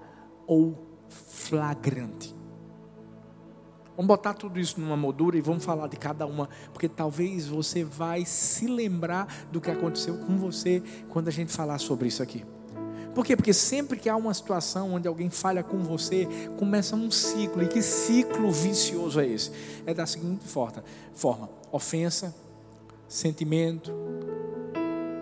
[0.47, 0.79] ou
[1.09, 2.40] flagrante.
[3.97, 7.85] Vamos botar tudo isso numa moldura e vamos falar de cada uma, porque talvez você
[7.85, 12.45] vai se lembrar do que aconteceu com você quando a gente falar sobre isso aqui.
[13.15, 13.37] Por quê?
[13.37, 17.63] Porque sempre que há uma situação onde alguém falha com você, começa um ciclo.
[17.63, 19.51] E que ciclo vicioso é esse?
[19.85, 20.45] É da seguinte
[21.13, 22.35] forma: ofensa,
[23.09, 23.93] sentimento,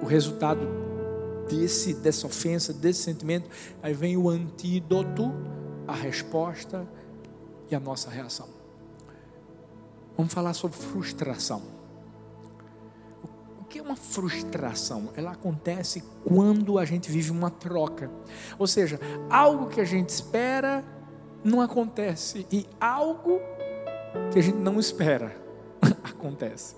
[0.02, 0.68] o resultado
[1.48, 3.48] desse, dessa ofensa, desse sentimento,
[3.82, 5.32] aí vem o antídoto,
[5.86, 6.86] a resposta
[7.70, 8.57] e a nossa reação.
[10.18, 11.62] Vamos falar sobre frustração.
[13.60, 15.10] O que é uma frustração?
[15.14, 18.10] Ela acontece quando a gente vive uma troca.
[18.58, 18.98] Ou seja,
[19.30, 20.84] algo que a gente espera
[21.44, 23.40] não acontece e algo
[24.32, 25.36] que a gente não espera
[26.02, 26.74] acontece.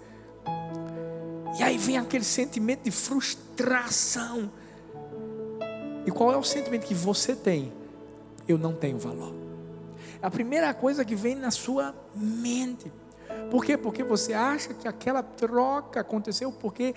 [1.58, 4.52] E aí vem aquele sentimento de frustração.
[6.04, 7.72] E qual é o sentimento que você tem?
[8.46, 9.34] Eu não tenho valor.
[10.20, 12.92] É a primeira coisa que vem na sua mente.
[13.50, 13.76] Por quê?
[13.76, 16.94] Porque você acha que aquela troca aconteceu porque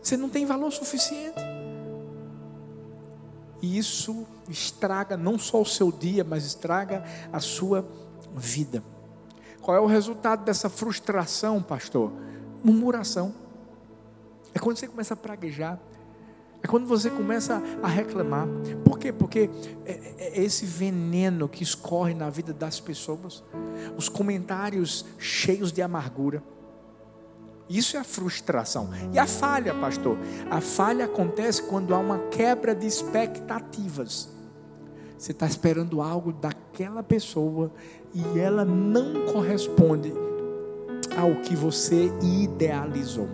[0.00, 1.40] você não tem valor suficiente.
[3.60, 7.86] E isso estraga não só o seu dia, mas estraga a sua
[8.34, 8.82] vida.
[9.60, 12.12] Qual é o resultado dessa frustração, pastor?
[12.64, 13.32] Murmuração.
[14.52, 15.78] É quando você começa a praguejar.
[16.72, 18.48] Quando você começa a reclamar.
[18.82, 19.12] Por quê?
[19.12, 19.50] Porque
[19.84, 23.44] é, é, é esse veneno que escorre na vida das pessoas.
[23.94, 26.42] Os comentários cheios de amargura.
[27.68, 28.88] Isso é a frustração.
[29.12, 30.16] E a falha, pastor?
[30.50, 34.30] A falha acontece quando há uma quebra de expectativas.
[35.18, 37.70] Você está esperando algo daquela pessoa
[38.14, 40.10] e ela não corresponde
[41.18, 43.28] ao que você idealizou.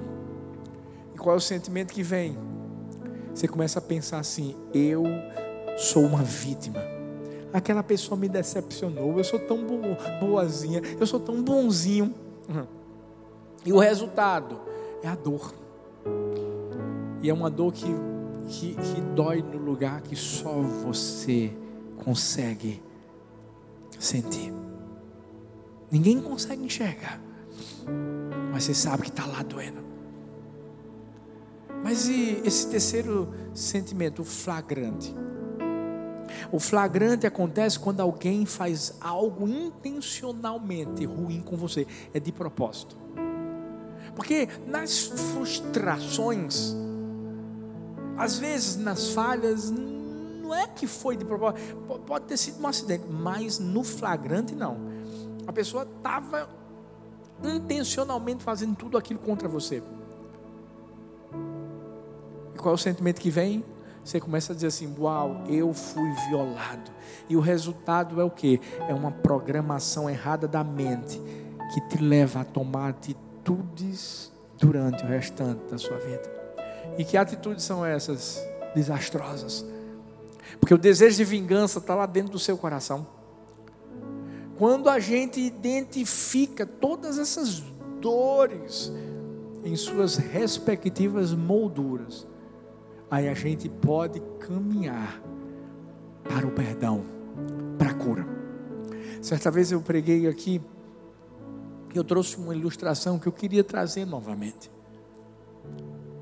[1.14, 2.47] E qual é o sentimento que vem?
[3.38, 5.04] Você começa a pensar assim: eu
[5.76, 6.80] sou uma vítima.
[7.52, 9.16] Aquela pessoa me decepcionou.
[9.16, 9.64] Eu sou tão
[10.18, 12.12] boazinha, eu sou tão bonzinho.
[12.48, 12.66] Uhum.
[13.64, 14.58] E o resultado
[15.04, 15.54] é a dor.
[17.22, 17.86] E é uma dor que,
[18.48, 21.52] que, que dói no lugar que só você
[22.04, 22.82] consegue
[24.00, 24.52] sentir.
[25.92, 27.20] Ninguém consegue enxergar
[28.50, 29.87] mas você sabe que está lá doendo.
[31.82, 35.14] Mas e esse terceiro sentimento, o flagrante?
[36.52, 42.96] O flagrante acontece quando alguém faz algo intencionalmente ruim com você, é de propósito.
[44.14, 46.74] Porque nas frustrações,
[48.16, 53.04] às vezes nas falhas, não é que foi de propósito, pode ter sido um acidente,
[53.08, 54.78] mas no flagrante não.
[55.46, 56.48] A pessoa estava
[57.42, 59.82] intencionalmente fazendo tudo aquilo contra você.
[62.58, 63.64] Qual é o sentimento que vem?
[64.04, 66.90] Você começa a dizer assim: Uau, eu fui violado.
[67.28, 68.60] E o resultado é o que?
[68.88, 71.20] É uma programação errada da mente
[71.72, 76.22] que te leva a tomar atitudes durante o restante da sua vida.
[76.96, 78.42] E que atitudes são essas
[78.74, 79.64] desastrosas?
[80.58, 83.06] Porque o desejo de vingança está lá dentro do seu coração.
[84.56, 87.62] Quando a gente identifica todas essas
[88.00, 88.92] dores
[89.62, 92.26] em suas respectivas molduras,
[93.10, 95.20] aí a gente pode caminhar
[96.24, 97.04] para o perdão,
[97.78, 98.26] para a cura.
[99.22, 100.60] Certa vez eu preguei aqui,
[101.94, 104.70] eu trouxe uma ilustração que eu queria trazer novamente.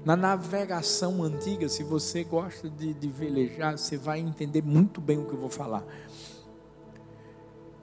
[0.05, 5.25] Na navegação antiga, se você gosta de, de velejar, você vai entender muito bem o
[5.25, 5.85] que eu vou falar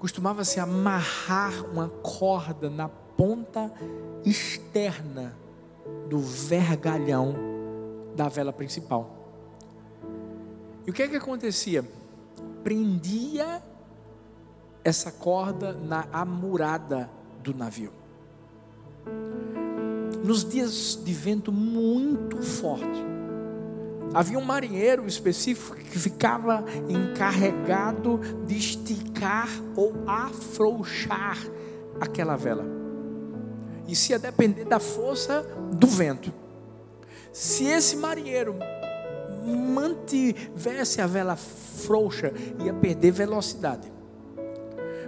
[0.03, 3.71] costumava-se amarrar uma corda na ponta
[4.25, 5.33] externa
[6.09, 7.52] do vergalhão
[8.15, 9.09] da vela principal.
[10.85, 11.83] E o que é que acontecia?
[12.63, 13.61] Prendia
[14.83, 17.09] essa corda na amurada
[17.41, 17.91] do navio.
[20.23, 23.13] Nos dias de vento muito forte,
[24.13, 31.39] Havia um marinheiro específico que ficava encarregado de esticar ou afrouxar
[31.99, 32.63] aquela vela.
[33.87, 35.41] Isso ia depender da força
[35.73, 36.31] do vento.
[37.33, 38.55] Se esse marinheiro
[39.43, 42.31] mantivesse a vela frouxa,
[42.63, 43.91] ia perder velocidade.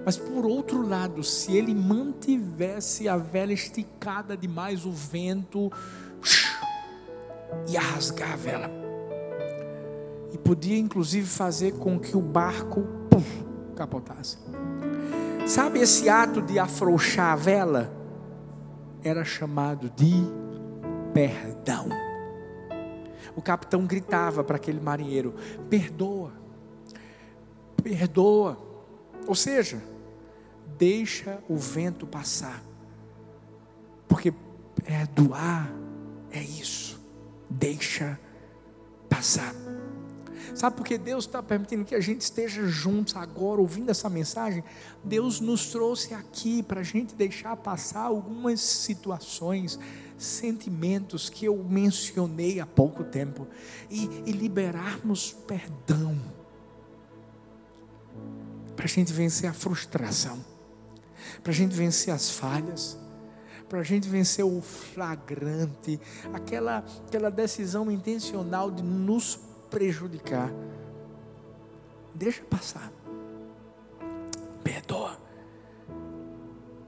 [0.03, 5.71] Mas por outro lado, se ele mantivesse a vela esticada demais, o vento
[7.69, 8.69] ia rasgar a vela
[10.33, 13.23] e podia inclusive fazer com que o barco pum,
[13.75, 14.37] capotasse.
[15.47, 17.91] Sabe esse ato de afrouxar a vela?
[19.03, 20.11] Era chamado de
[21.13, 22.04] perdão.
[23.35, 25.33] O capitão gritava para aquele marinheiro:
[25.69, 26.33] perdoa,
[27.83, 28.57] perdoa.
[29.27, 29.81] Ou seja,
[30.77, 32.63] deixa o vento passar,
[34.07, 34.33] porque
[34.83, 35.71] perdoar
[36.31, 37.01] é isso,
[37.49, 38.19] deixa
[39.09, 39.53] passar.
[40.53, 44.63] Sabe por que Deus está permitindo que a gente esteja juntos agora, ouvindo essa mensagem?
[45.03, 49.79] Deus nos trouxe aqui para a gente deixar passar algumas situações,
[50.17, 53.47] sentimentos que eu mencionei há pouco tempo,
[53.89, 56.19] e, e liberarmos perdão,
[58.75, 60.43] para a gente vencer a frustração,
[61.41, 62.97] para a gente vencer as falhas
[63.69, 65.99] para a gente vencer o flagrante,
[66.33, 69.39] aquela, aquela decisão intencional de nos
[69.69, 70.51] prejudicar.
[72.13, 72.91] Deixa passar.
[74.63, 75.24] Perdoa.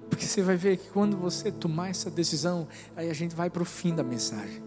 [0.09, 3.61] Porque você vai ver que quando você tomar essa decisão, aí a gente vai para
[3.61, 4.63] o fim da mensagem.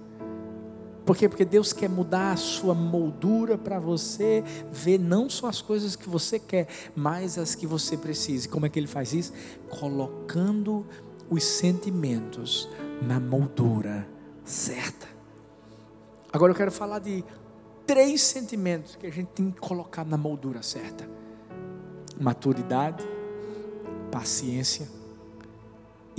[1.05, 1.29] Por quê?
[1.29, 6.09] Porque Deus quer mudar a sua moldura para você ver não só as coisas que
[6.09, 8.49] você quer, mas as que você precisa.
[8.49, 9.33] Como é que Ele faz isso?
[9.69, 10.87] Colocando
[11.29, 12.69] os sentimentos
[13.03, 14.07] na moldura
[14.45, 15.09] certa.
[16.33, 17.25] Agora eu quero falar de
[17.87, 21.09] três sentimentos que a gente tem que colocar na moldura certa:
[22.21, 23.05] maturidade,
[24.13, 25.00] paciência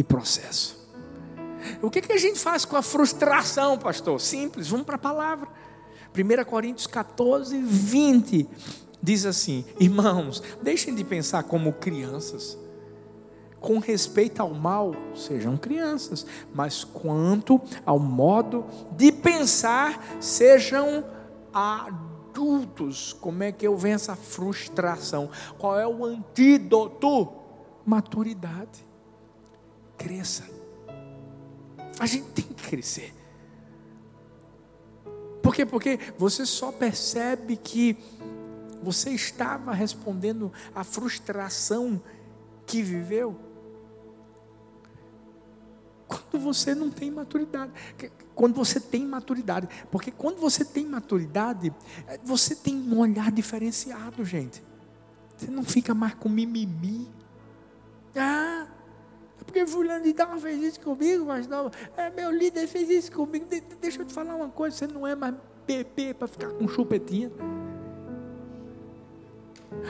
[0.02, 0.82] e processo.
[1.82, 4.20] O que, que a gente faz com a frustração, pastor?
[4.20, 5.48] Simples, vamos para a palavra.
[6.14, 8.50] 1 Coríntios 14, 20
[9.02, 12.58] diz assim: Irmãos, deixem de pensar como crianças
[13.60, 18.66] com respeito ao mal, sejam crianças, mas quanto ao modo
[18.98, 21.06] de pensar, sejam
[21.54, 23.14] adultos.
[23.14, 25.30] Como é que eu venço a frustração?
[25.60, 27.32] Qual é o antídoto?
[27.86, 28.91] Maturidade.
[30.02, 30.44] Cresça.
[32.00, 33.14] A gente tem que crescer.
[35.42, 35.66] Por quê?
[35.66, 37.98] Porque você só percebe que
[38.82, 42.02] você estava respondendo à frustração
[42.66, 43.38] que viveu
[46.12, 47.72] quando você não tem maturidade.
[48.36, 49.68] Quando você tem maturidade.
[49.90, 51.74] Porque quando você tem maturidade,
[52.08, 54.62] eh, você tem um olhar diferenciado, gente.
[55.38, 57.08] Você não fica mais com mimimi.
[58.16, 58.68] Ah,
[59.46, 61.72] porque fulano de tal fez isso comigo, mas não.
[61.98, 63.46] É, meu líder fez isso comigo.
[63.46, 65.36] De, deixa eu te falar uma coisa, você não é mais
[65.66, 67.32] bebê para ficar com chupetinha.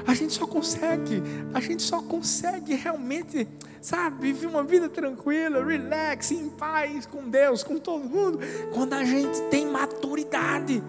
[0.05, 1.21] A gente só consegue,
[1.53, 3.47] a gente só consegue realmente,
[3.81, 8.39] sabe, viver uma vida tranquila, relax, em paz com Deus, com todo mundo,
[8.73, 10.83] quando a gente tem maturidade.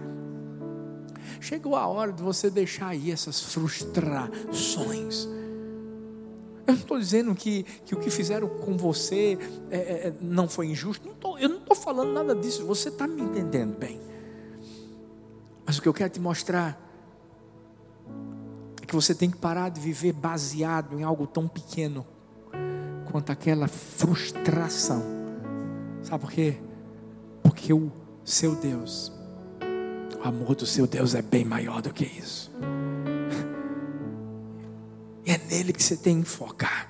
[1.41, 5.27] Chegou a hora de você deixar aí essas frustrações.
[6.67, 9.39] Eu não estou dizendo que, que o que fizeram com você
[9.71, 11.07] é, é, é não foi injusto.
[11.07, 12.65] Não tô, eu não estou falando nada disso.
[12.67, 14.01] Você está me entendendo bem.
[15.67, 16.81] Mas o que eu quero te mostrar
[18.93, 22.07] que você tem que parar de viver baseado em algo tão pequeno
[23.11, 25.03] quanto aquela frustração.
[26.03, 26.59] Sabe por quê?
[27.43, 27.91] Porque o
[28.23, 29.11] seu Deus,
[30.23, 32.53] o amor do seu Deus é bem maior do que isso.
[35.53, 36.89] Nele que você tem que focar.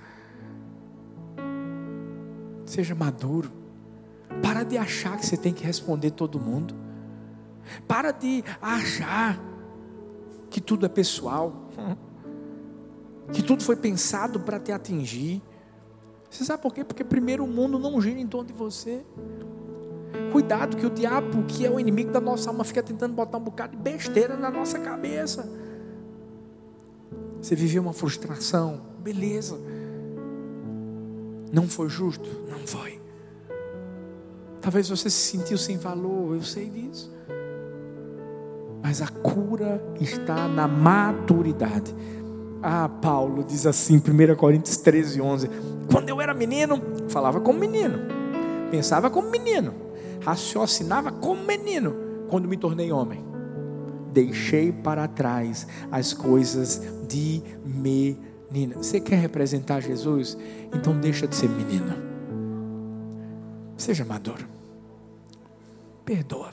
[2.65, 3.51] Seja maduro.
[4.41, 6.73] Para de achar que você tem que responder todo mundo.
[7.89, 9.43] Para de achar
[10.49, 11.69] que tudo é pessoal,
[13.33, 15.43] que tudo foi pensado para te atingir.
[16.31, 16.85] Você sabe por quê?
[16.85, 19.05] Porque primeiro o mundo não gira em torno de você.
[20.31, 23.43] Cuidado que o diabo, que é o inimigo da nossa alma, fica tentando botar um
[23.43, 25.51] bocado de besteira na nossa cabeça.
[27.43, 29.59] Você viveu uma frustração, beleza.
[31.53, 32.29] Não foi justo?
[32.49, 33.01] Não foi.
[34.61, 37.13] Talvez você se sentiu sem valor, eu sei disso.
[38.81, 41.93] Mas a cura está na maturidade.
[42.63, 45.51] Ah, Paulo diz assim, 1 Coríntios 13, 11:
[45.91, 47.99] Quando eu era menino, falava como menino,
[48.71, 49.75] pensava como menino,
[50.25, 51.97] raciocinava como menino.
[52.29, 53.32] Quando me tornei homem,
[54.13, 58.77] deixei para trás as coisas de menina.
[58.77, 60.37] Você quer representar Jesus?
[60.73, 61.97] Então deixa de ser menino.
[63.77, 64.47] Seja maduro.
[66.05, 66.51] Perdoa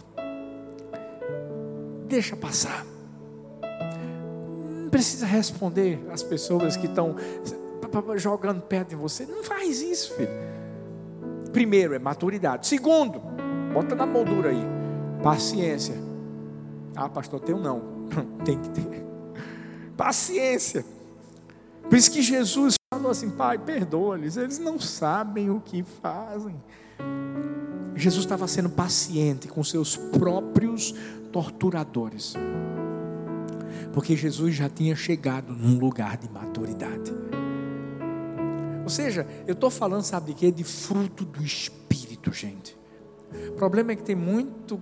[2.10, 2.86] deixa passar.
[4.82, 7.16] Não precisa responder às pessoas que estão
[8.16, 9.26] jogando perto de você.
[9.26, 10.30] Não faz isso, filho.
[11.53, 12.68] Primeiro é maturidade.
[12.68, 13.22] Segundo,
[13.74, 14.66] bota na moldura aí,
[15.24, 16.09] paciência.
[16.95, 18.07] Ah, pastor, tem um não.
[18.43, 19.05] Tem que ter.
[19.95, 20.85] Paciência.
[21.83, 26.55] Por isso que Jesus falou assim: Pai, perdoa-lhes, eles não sabem o que fazem.
[27.95, 30.93] Jesus estava sendo paciente com seus próprios
[31.31, 32.33] torturadores.
[33.93, 37.11] Porque Jesus já tinha chegado num lugar de maturidade.
[38.83, 40.51] Ou seja, eu estou falando, sabe de quê?
[40.51, 42.77] De fruto do Espírito, gente.
[43.49, 44.81] O problema é que tem muito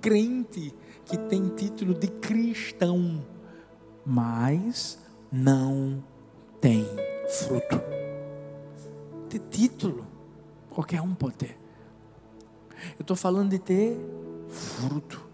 [0.00, 0.74] crente
[1.04, 3.24] que tem título de cristão,
[4.04, 4.98] mas
[5.30, 6.02] não
[6.60, 6.86] tem
[7.28, 7.80] fruto.
[9.28, 10.06] Ter título,
[10.70, 11.58] qualquer um pode ter.
[12.98, 13.98] Eu estou falando de ter
[14.48, 15.32] fruto.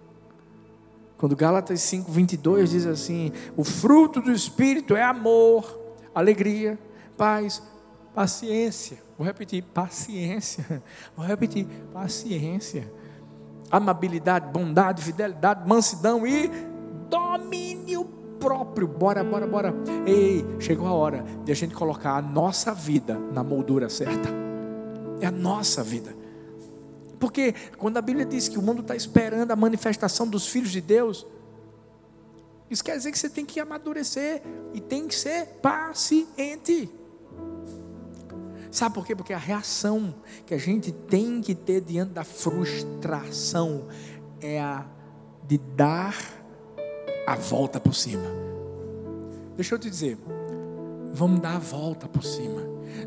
[1.17, 5.79] Quando Gálatas 5, 22 diz assim: o fruto do Espírito é amor,
[6.15, 6.79] alegria,
[7.17, 7.63] paz,
[8.15, 8.99] paciência.
[9.17, 10.83] Vou repetir: paciência.
[11.17, 12.91] Vou repetir: paciência.
[13.71, 16.51] Amabilidade, bondade, fidelidade, mansidão e
[17.09, 18.05] domínio
[18.39, 18.87] próprio.
[18.87, 19.75] Bora, bora, bora.
[20.07, 24.29] Ei, chegou a hora de a gente colocar a nossa vida na moldura certa.
[25.21, 26.17] É a nossa vida.
[27.19, 30.81] Porque quando a Bíblia diz que o mundo está esperando a manifestação dos filhos de
[30.81, 31.27] Deus,
[32.71, 34.43] isso quer dizer que você tem que amadurecer
[34.73, 36.91] e tem que ser paciente.
[38.71, 39.15] Sabe por quê?
[39.15, 40.15] Porque a reação
[40.47, 43.87] que a gente tem que ter diante da frustração
[44.41, 44.87] é a
[45.47, 46.15] de dar
[47.27, 48.25] a volta por cima.
[49.57, 50.19] Deixa eu te dizer,
[51.13, 52.61] vamos dar a volta por cima.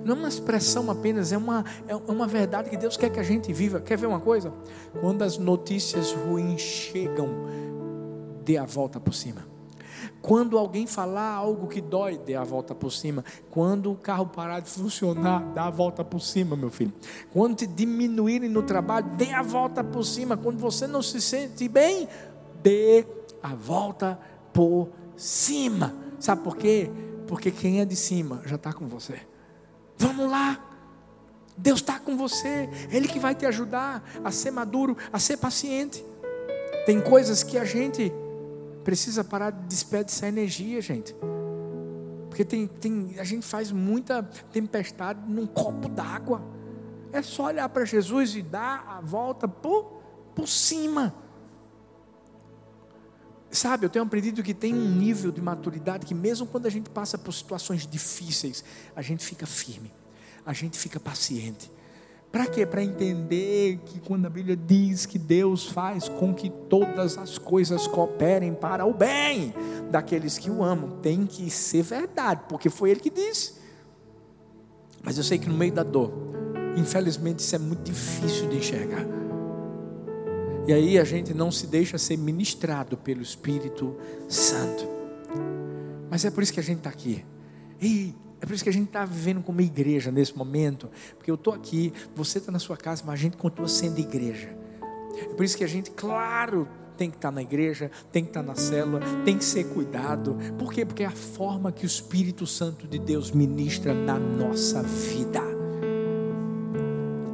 [0.04, 3.24] Não é uma expressão apenas, é uma, é uma verdade que Deus quer que a
[3.24, 3.80] gente viva.
[3.80, 4.52] Quer ver uma coisa?
[5.00, 7.30] Quando as notícias ruins chegam,
[8.44, 9.51] dê a volta por cima.
[10.22, 13.26] Quando alguém falar algo que dói, dê a volta por cima.
[13.50, 16.94] Quando o carro parar de funcionar, dá a volta por cima, meu filho.
[17.34, 20.38] Quando te diminuírem no trabalho, dê a volta por cima.
[20.38, 22.08] Quando você não se sente bem,
[22.62, 23.06] dê
[23.42, 24.20] a volta
[24.54, 25.96] por cima.
[26.20, 26.92] Sabe por quê?
[27.28, 29.22] Porque quem é de cima já está com você.
[29.98, 30.60] Vamos lá.
[31.58, 32.70] Deus está com você.
[32.92, 36.06] Ele que vai te ajudar a ser maduro, a ser paciente.
[36.86, 38.12] Tem coisas que a gente
[38.84, 41.16] precisa parar de desperdiçar energia, gente.
[42.30, 46.42] Porque tem, tem, a gente faz muita tempestade num copo d'água.
[47.12, 50.02] É só olhar para Jesus e dar a volta por,
[50.34, 51.14] por cima.
[53.52, 56.90] Sabe, eu tenho aprendido que tem um nível de maturidade que, mesmo quando a gente
[56.90, 58.64] passa por situações difíceis,
[58.96, 59.94] a gente fica firme,
[60.46, 61.70] a gente fica paciente.
[62.32, 62.66] Para quê?
[62.66, 67.88] Para entender que quando a Bíblia diz que Deus faz com que todas as coisas
[67.88, 69.54] cooperem para o bem
[69.90, 73.56] daqueles que o amam, tem que ser verdade, porque foi Ele que disse.
[75.04, 76.14] Mas eu sei que no meio da dor,
[76.78, 79.06] infelizmente, isso é muito difícil de enxergar.
[80.68, 83.98] E aí a gente não se deixa ser ministrado pelo Espírito
[84.30, 84.88] Santo.
[86.10, 87.26] Mas é por isso que a gente está aqui.
[87.82, 90.90] E é por isso que a gente está vivendo como igreja nesse momento.
[91.16, 94.50] Porque eu estou aqui, você está na sua casa, mas a gente continua sendo igreja.
[95.16, 96.68] É por isso que a gente, claro,
[96.98, 99.66] tem que estar tá na igreja, tem que estar tá na célula, tem que ser
[99.66, 100.38] cuidado.
[100.58, 100.84] Por quê?
[100.84, 105.61] Porque é a forma que o Espírito Santo de Deus ministra na nossa vida.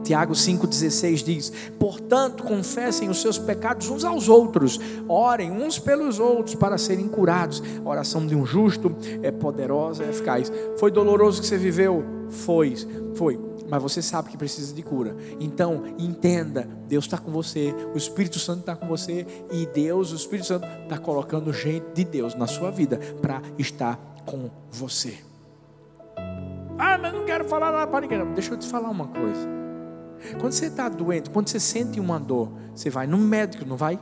[0.08, 6.56] Tiago 5,16 diz: Portanto, confessem os seus pecados uns aos outros, orem uns pelos outros
[6.56, 7.62] para serem curados.
[7.84, 10.50] A oração de um justo é poderosa, é eficaz.
[10.78, 12.06] Foi doloroso que você viveu?
[12.30, 12.74] Foi,
[13.16, 13.38] foi.
[13.70, 15.14] Mas você sabe que precisa de cura.
[15.42, 20.16] Então, entenda: Deus está com você, o Espírito Santo está com você, e Deus, o
[20.16, 25.18] Espírito Santo, está colocando gente de Deus na sua vida para estar com você.
[26.80, 28.26] Ah, mas não quero falar nada para ninguém.
[28.34, 29.57] Deixa eu te falar uma coisa.
[30.40, 34.00] Quando você está doente, quando você sente uma dor, você vai no médico, não vai?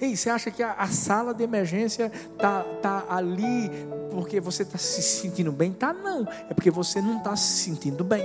[0.00, 3.70] Ei, você acha que a, a sala de emergência está tá ali
[4.10, 5.72] porque você está se sentindo bem?
[5.72, 8.24] Tá não, é porque você não está se sentindo bem.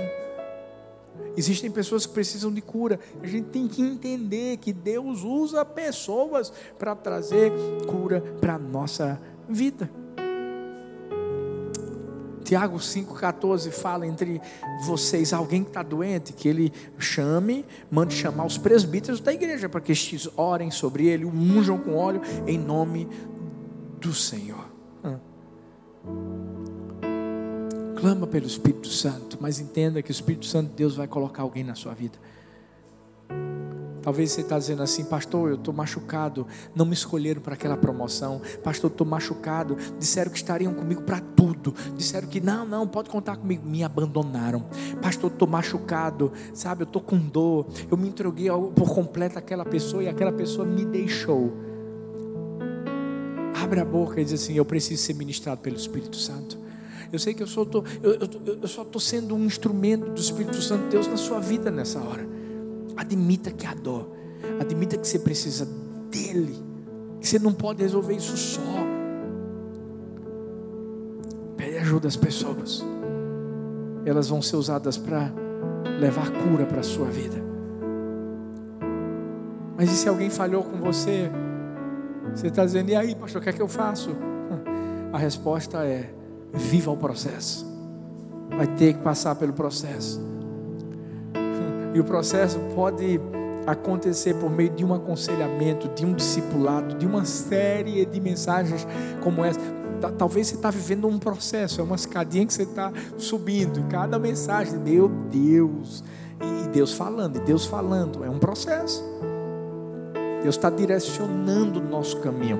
[1.36, 2.98] Existem pessoas que precisam de cura.
[3.20, 7.52] A gente tem que entender que Deus usa pessoas para trazer
[7.86, 9.90] cura para a nossa vida.
[12.44, 14.40] Tiago 5,14 fala entre
[14.84, 19.80] vocês, alguém que está doente, que ele chame, mande chamar os presbíteros da igreja, para
[19.80, 23.08] que estes orem sobre ele, o unjam com óleo, em nome
[24.00, 24.72] do Senhor.
[27.96, 31.64] Clama pelo Espírito Santo, mas entenda que o Espírito Santo de Deus vai colocar alguém
[31.64, 32.18] na sua vida.
[34.04, 38.38] Talvez você está dizendo assim, pastor, eu estou machucado, não me escolheram para aquela promoção,
[38.62, 43.38] pastor, estou machucado, disseram que estariam comigo para tudo, disseram que não, não, pode contar
[43.38, 44.66] comigo, me abandonaram,
[45.00, 50.02] pastor, estou machucado, sabe, eu estou com dor, eu me entreguei por completo àquela pessoa
[50.02, 51.54] e aquela pessoa me deixou.
[53.54, 56.58] Abre a boca e diz assim: Eu preciso ser ministrado pelo Espírito Santo.
[57.10, 60.60] Eu sei que eu, tô, eu, eu, eu só estou sendo um instrumento do Espírito
[60.60, 62.43] Santo de Deus na sua vida nessa hora.
[62.96, 64.10] Admita que há dor.
[64.60, 65.66] Admita que você precisa
[66.10, 66.56] dele.
[67.20, 68.60] Que você não pode resolver isso só.
[71.56, 72.84] Pede ajuda às pessoas.
[74.04, 75.32] Elas vão ser usadas para
[75.98, 77.42] levar cura para a sua vida.
[79.76, 81.30] Mas e se alguém falhou com você?
[82.34, 84.10] Você está dizendo, e aí, pastor, o que é que eu faço?
[85.12, 86.12] A resposta é:
[86.52, 87.66] viva o processo.
[88.56, 90.33] Vai ter que passar pelo processo.
[91.94, 93.20] E o processo pode
[93.66, 98.86] acontecer por meio de um aconselhamento, de um discipulado, de uma série de mensagens
[99.22, 99.60] como essa.
[100.18, 103.82] Talvez você está vivendo um processo, é uma escadinha que você está subindo.
[103.88, 106.04] Cada mensagem, meu Deus,
[106.42, 109.02] e Deus falando, e Deus falando, é um processo.
[110.42, 112.58] Deus está direcionando o nosso caminho.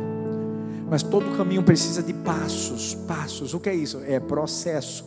[0.89, 3.53] Mas todo caminho precisa de passos, passos.
[3.53, 4.01] O que é isso?
[4.07, 5.05] É processo.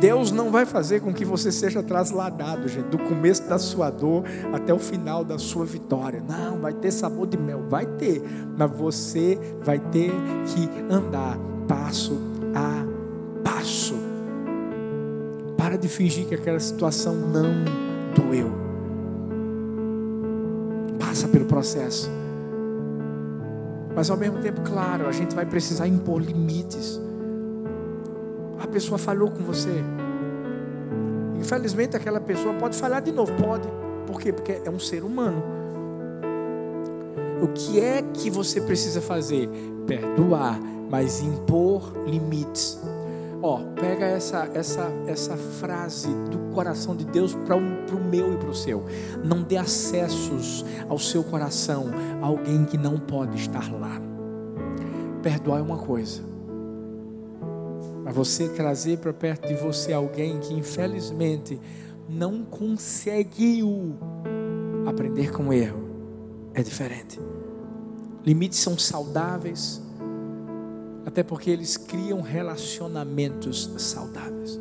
[0.00, 4.24] Deus não vai fazer com que você seja trasladado, gente, do começo da sua dor
[4.52, 6.22] até o final da sua vitória.
[6.26, 8.22] Não, vai ter sabor de mel, vai ter,
[8.56, 10.10] mas você vai ter
[10.46, 12.18] que andar passo
[12.54, 12.84] a
[13.42, 13.94] passo.
[15.56, 17.64] Para de fingir que aquela situação não
[18.14, 18.50] doeu.
[20.98, 22.10] Passa pelo processo.
[23.94, 27.00] Mas ao mesmo tempo, claro, a gente vai precisar impor limites.
[28.66, 29.70] A pessoa falhou com você.
[31.38, 33.32] Infelizmente, aquela pessoa pode falhar de novo.
[33.34, 33.68] Pode.
[34.06, 34.32] Por quê?
[34.32, 35.40] Porque é um ser humano.
[37.40, 39.48] O que é que você precisa fazer?
[39.86, 40.58] Perdoar,
[40.90, 42.80] mas impor limites.
[43.40, 48.48] Ó, pega essa, essa, essa frase do coração de Deus para o meu e para
[48.50, 48.84] o seu.
[49.22, 51.86] Não dê acessos ao seu coração
[52.20, 54.00] a alguém que não pode estar lá.
[55.22, 56.35] Perdoar é uma coisa
[58.06, 61.60] mas você trazer para perto de você alguém que infelizmente
[62.08, 63.96] não conseguiu
[64.86, 65.82] aprender com o erro
[66.54, 67.18] é diferente.
[68.24, 69.82] Limites são saudáveis,
[71.04, 74.56] até porque eles criam relacionamentos saudáveis.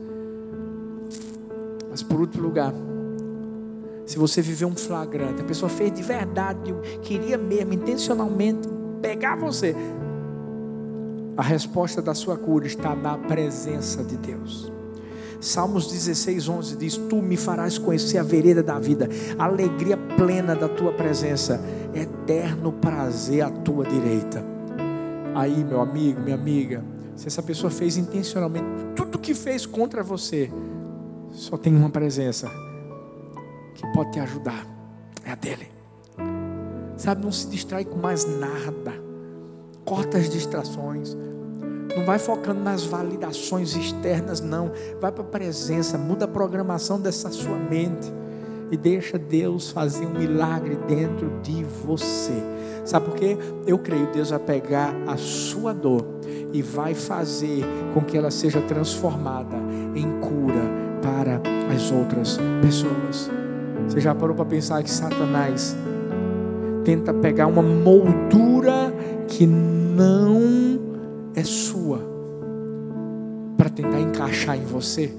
[1.88, 2.74] Mas por outro lugar,
[4.08, 6.74] se você viver um flagrante, a pessoa fez de verdade,
[7.04, 8.68] queria mesmo, intencionalmente
[9.04, 9.76] pegar você,
[11.38, 14.72] a resposta da sua cura está na presença de Deus.
[15.42, 20.56] Salmos 16, 11 diz: Tu me farás conhecer a vereda da vida, a alegria plena
[20.56, 21.62] da tua presença,
[21.94, 24.44] eterno prazer à tua direita.
[25.36, 26.84] Aí, meu amigo, minha amiga,
[27.16, 28.66] se essa pessoa fez intencionalmente
[28.96, 30.50] tudo que fez contra você,
[31.32, 32.50] só tem uma presença
[33.76, 34.66] que pode te ajudar:
[35.24, 35.68] é a dele.
[36.96, 39.05] Sabe, não se distrai com mais nada
[39.86, 41.16] corta as distrações.
[41.96, 44.72] Não vai focando nas validações externas, não.
[45.00, 48.12] Vai para a presença, muda a programação dessa sua mente
[48.72, 52.34] e deixa Deus fazer um milagre dentro de você.
[52.84, 53.38] Sabe por quê?
[53.66, 56.06] Eu creio que Deus vai pegar a sua dor
[56.52, 57.64] e vai fazer
[57.94, 59.56] com que ela seja transformada
[59.96, 61.42] em cura para
[61.74, 63.30] as outras pessoas.
[63.88, 65.76] Você já parou para pensar que Satanás
[66.84, 68.94] tenta pegar uma moldura
[69.36, 70.40] que não
[71.36, 72.00] é sua
[73.58, 75.14] para tentar encaixar em você.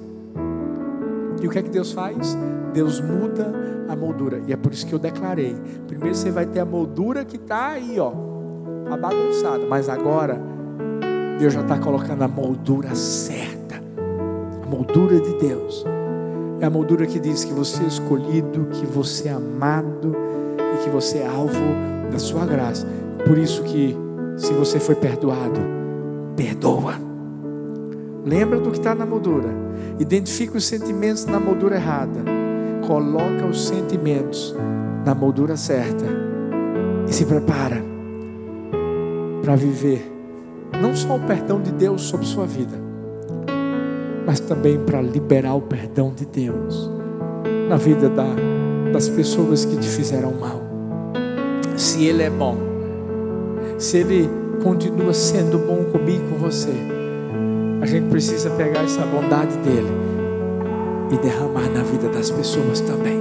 [1.42, 2.36] E o que é que Deus faz?
[2.72, 3.52] Deus muda
[3.86, 4.40] a moldura.
[4.46, 5.54] E é por isso que eu declarei.
[5.86, 8.10] Primeiro você vai ter a moldura que está aí, ó,
[8.90, 9.66] a bagunçada.
[9.68, 10.40] Mas agora
[11.38, 13.82] Deus já está colocando a moldura certa.
[14.62, 15.84] A moldura de Deus.
[16.58, 20.16] É a moldura que diz que você é escolhido, que você é amado
[20.74, 21.52] e que você é alvo
[22.10, 22.86] da sua graça.
[23.26, 24.05] Por isso que
[24.36, 25.60] se você foi perdoado,
[26.36, 26.94] perdoa.
[28.24, 29.48] Lembra do que está na moldura.
[29.98, 32.20] Identifica os sentimentos na moldura errada.
[32.86, 34.54] Coloca os sentimentos
[35.04, 36.04] na moldura certa.
[37.08, 37.82] E se prepara
[39.42, 40.12] para viver
[40.82, 42.76] não só o perdão de Deus sobre sua vida,
[44.26, 46.90] mas também para liberar o perdão de Deus
[47.68, 48.26] na vida da,
[48.92, 50.60] das pessoas que te fizeram mal.
[51.76, 52.65] Se Ele é bom,
[53.78, 54.28] se Ele
[54.62, 56.72] continua sendo bom comigo e com você,
[57.80, 59.90] a gente precisa pegar essa bondade dele
[61.12, 63.18] e derramar na vida das pessoas também.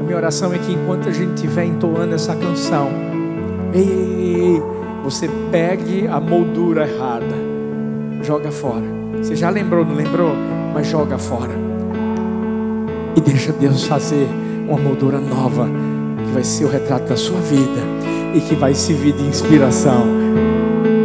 [0.00, 2.90] A minha oração é que enquanto a gente estiver entoando essa canção,
[3.72, 4.62] ei, ei, ei,
[5.02, 7.34] você pegue a moldura errada,
[8.22, 8.84] joga fora.
[9.16, 10.32] Você já lembrou, não lembrou?
[10.74, 11.54] Mas joga fora.
[13.16, 14.28] E deixa Deus fazer
[14.68, 15.66] uma moldura nova,
[16.18, 20.06] que vai ser o retrato da sua vida e que vai servir de inspiração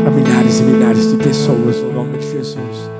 [0.02, 2.94] para milhares e milhares de pessoas no nome de Jesus.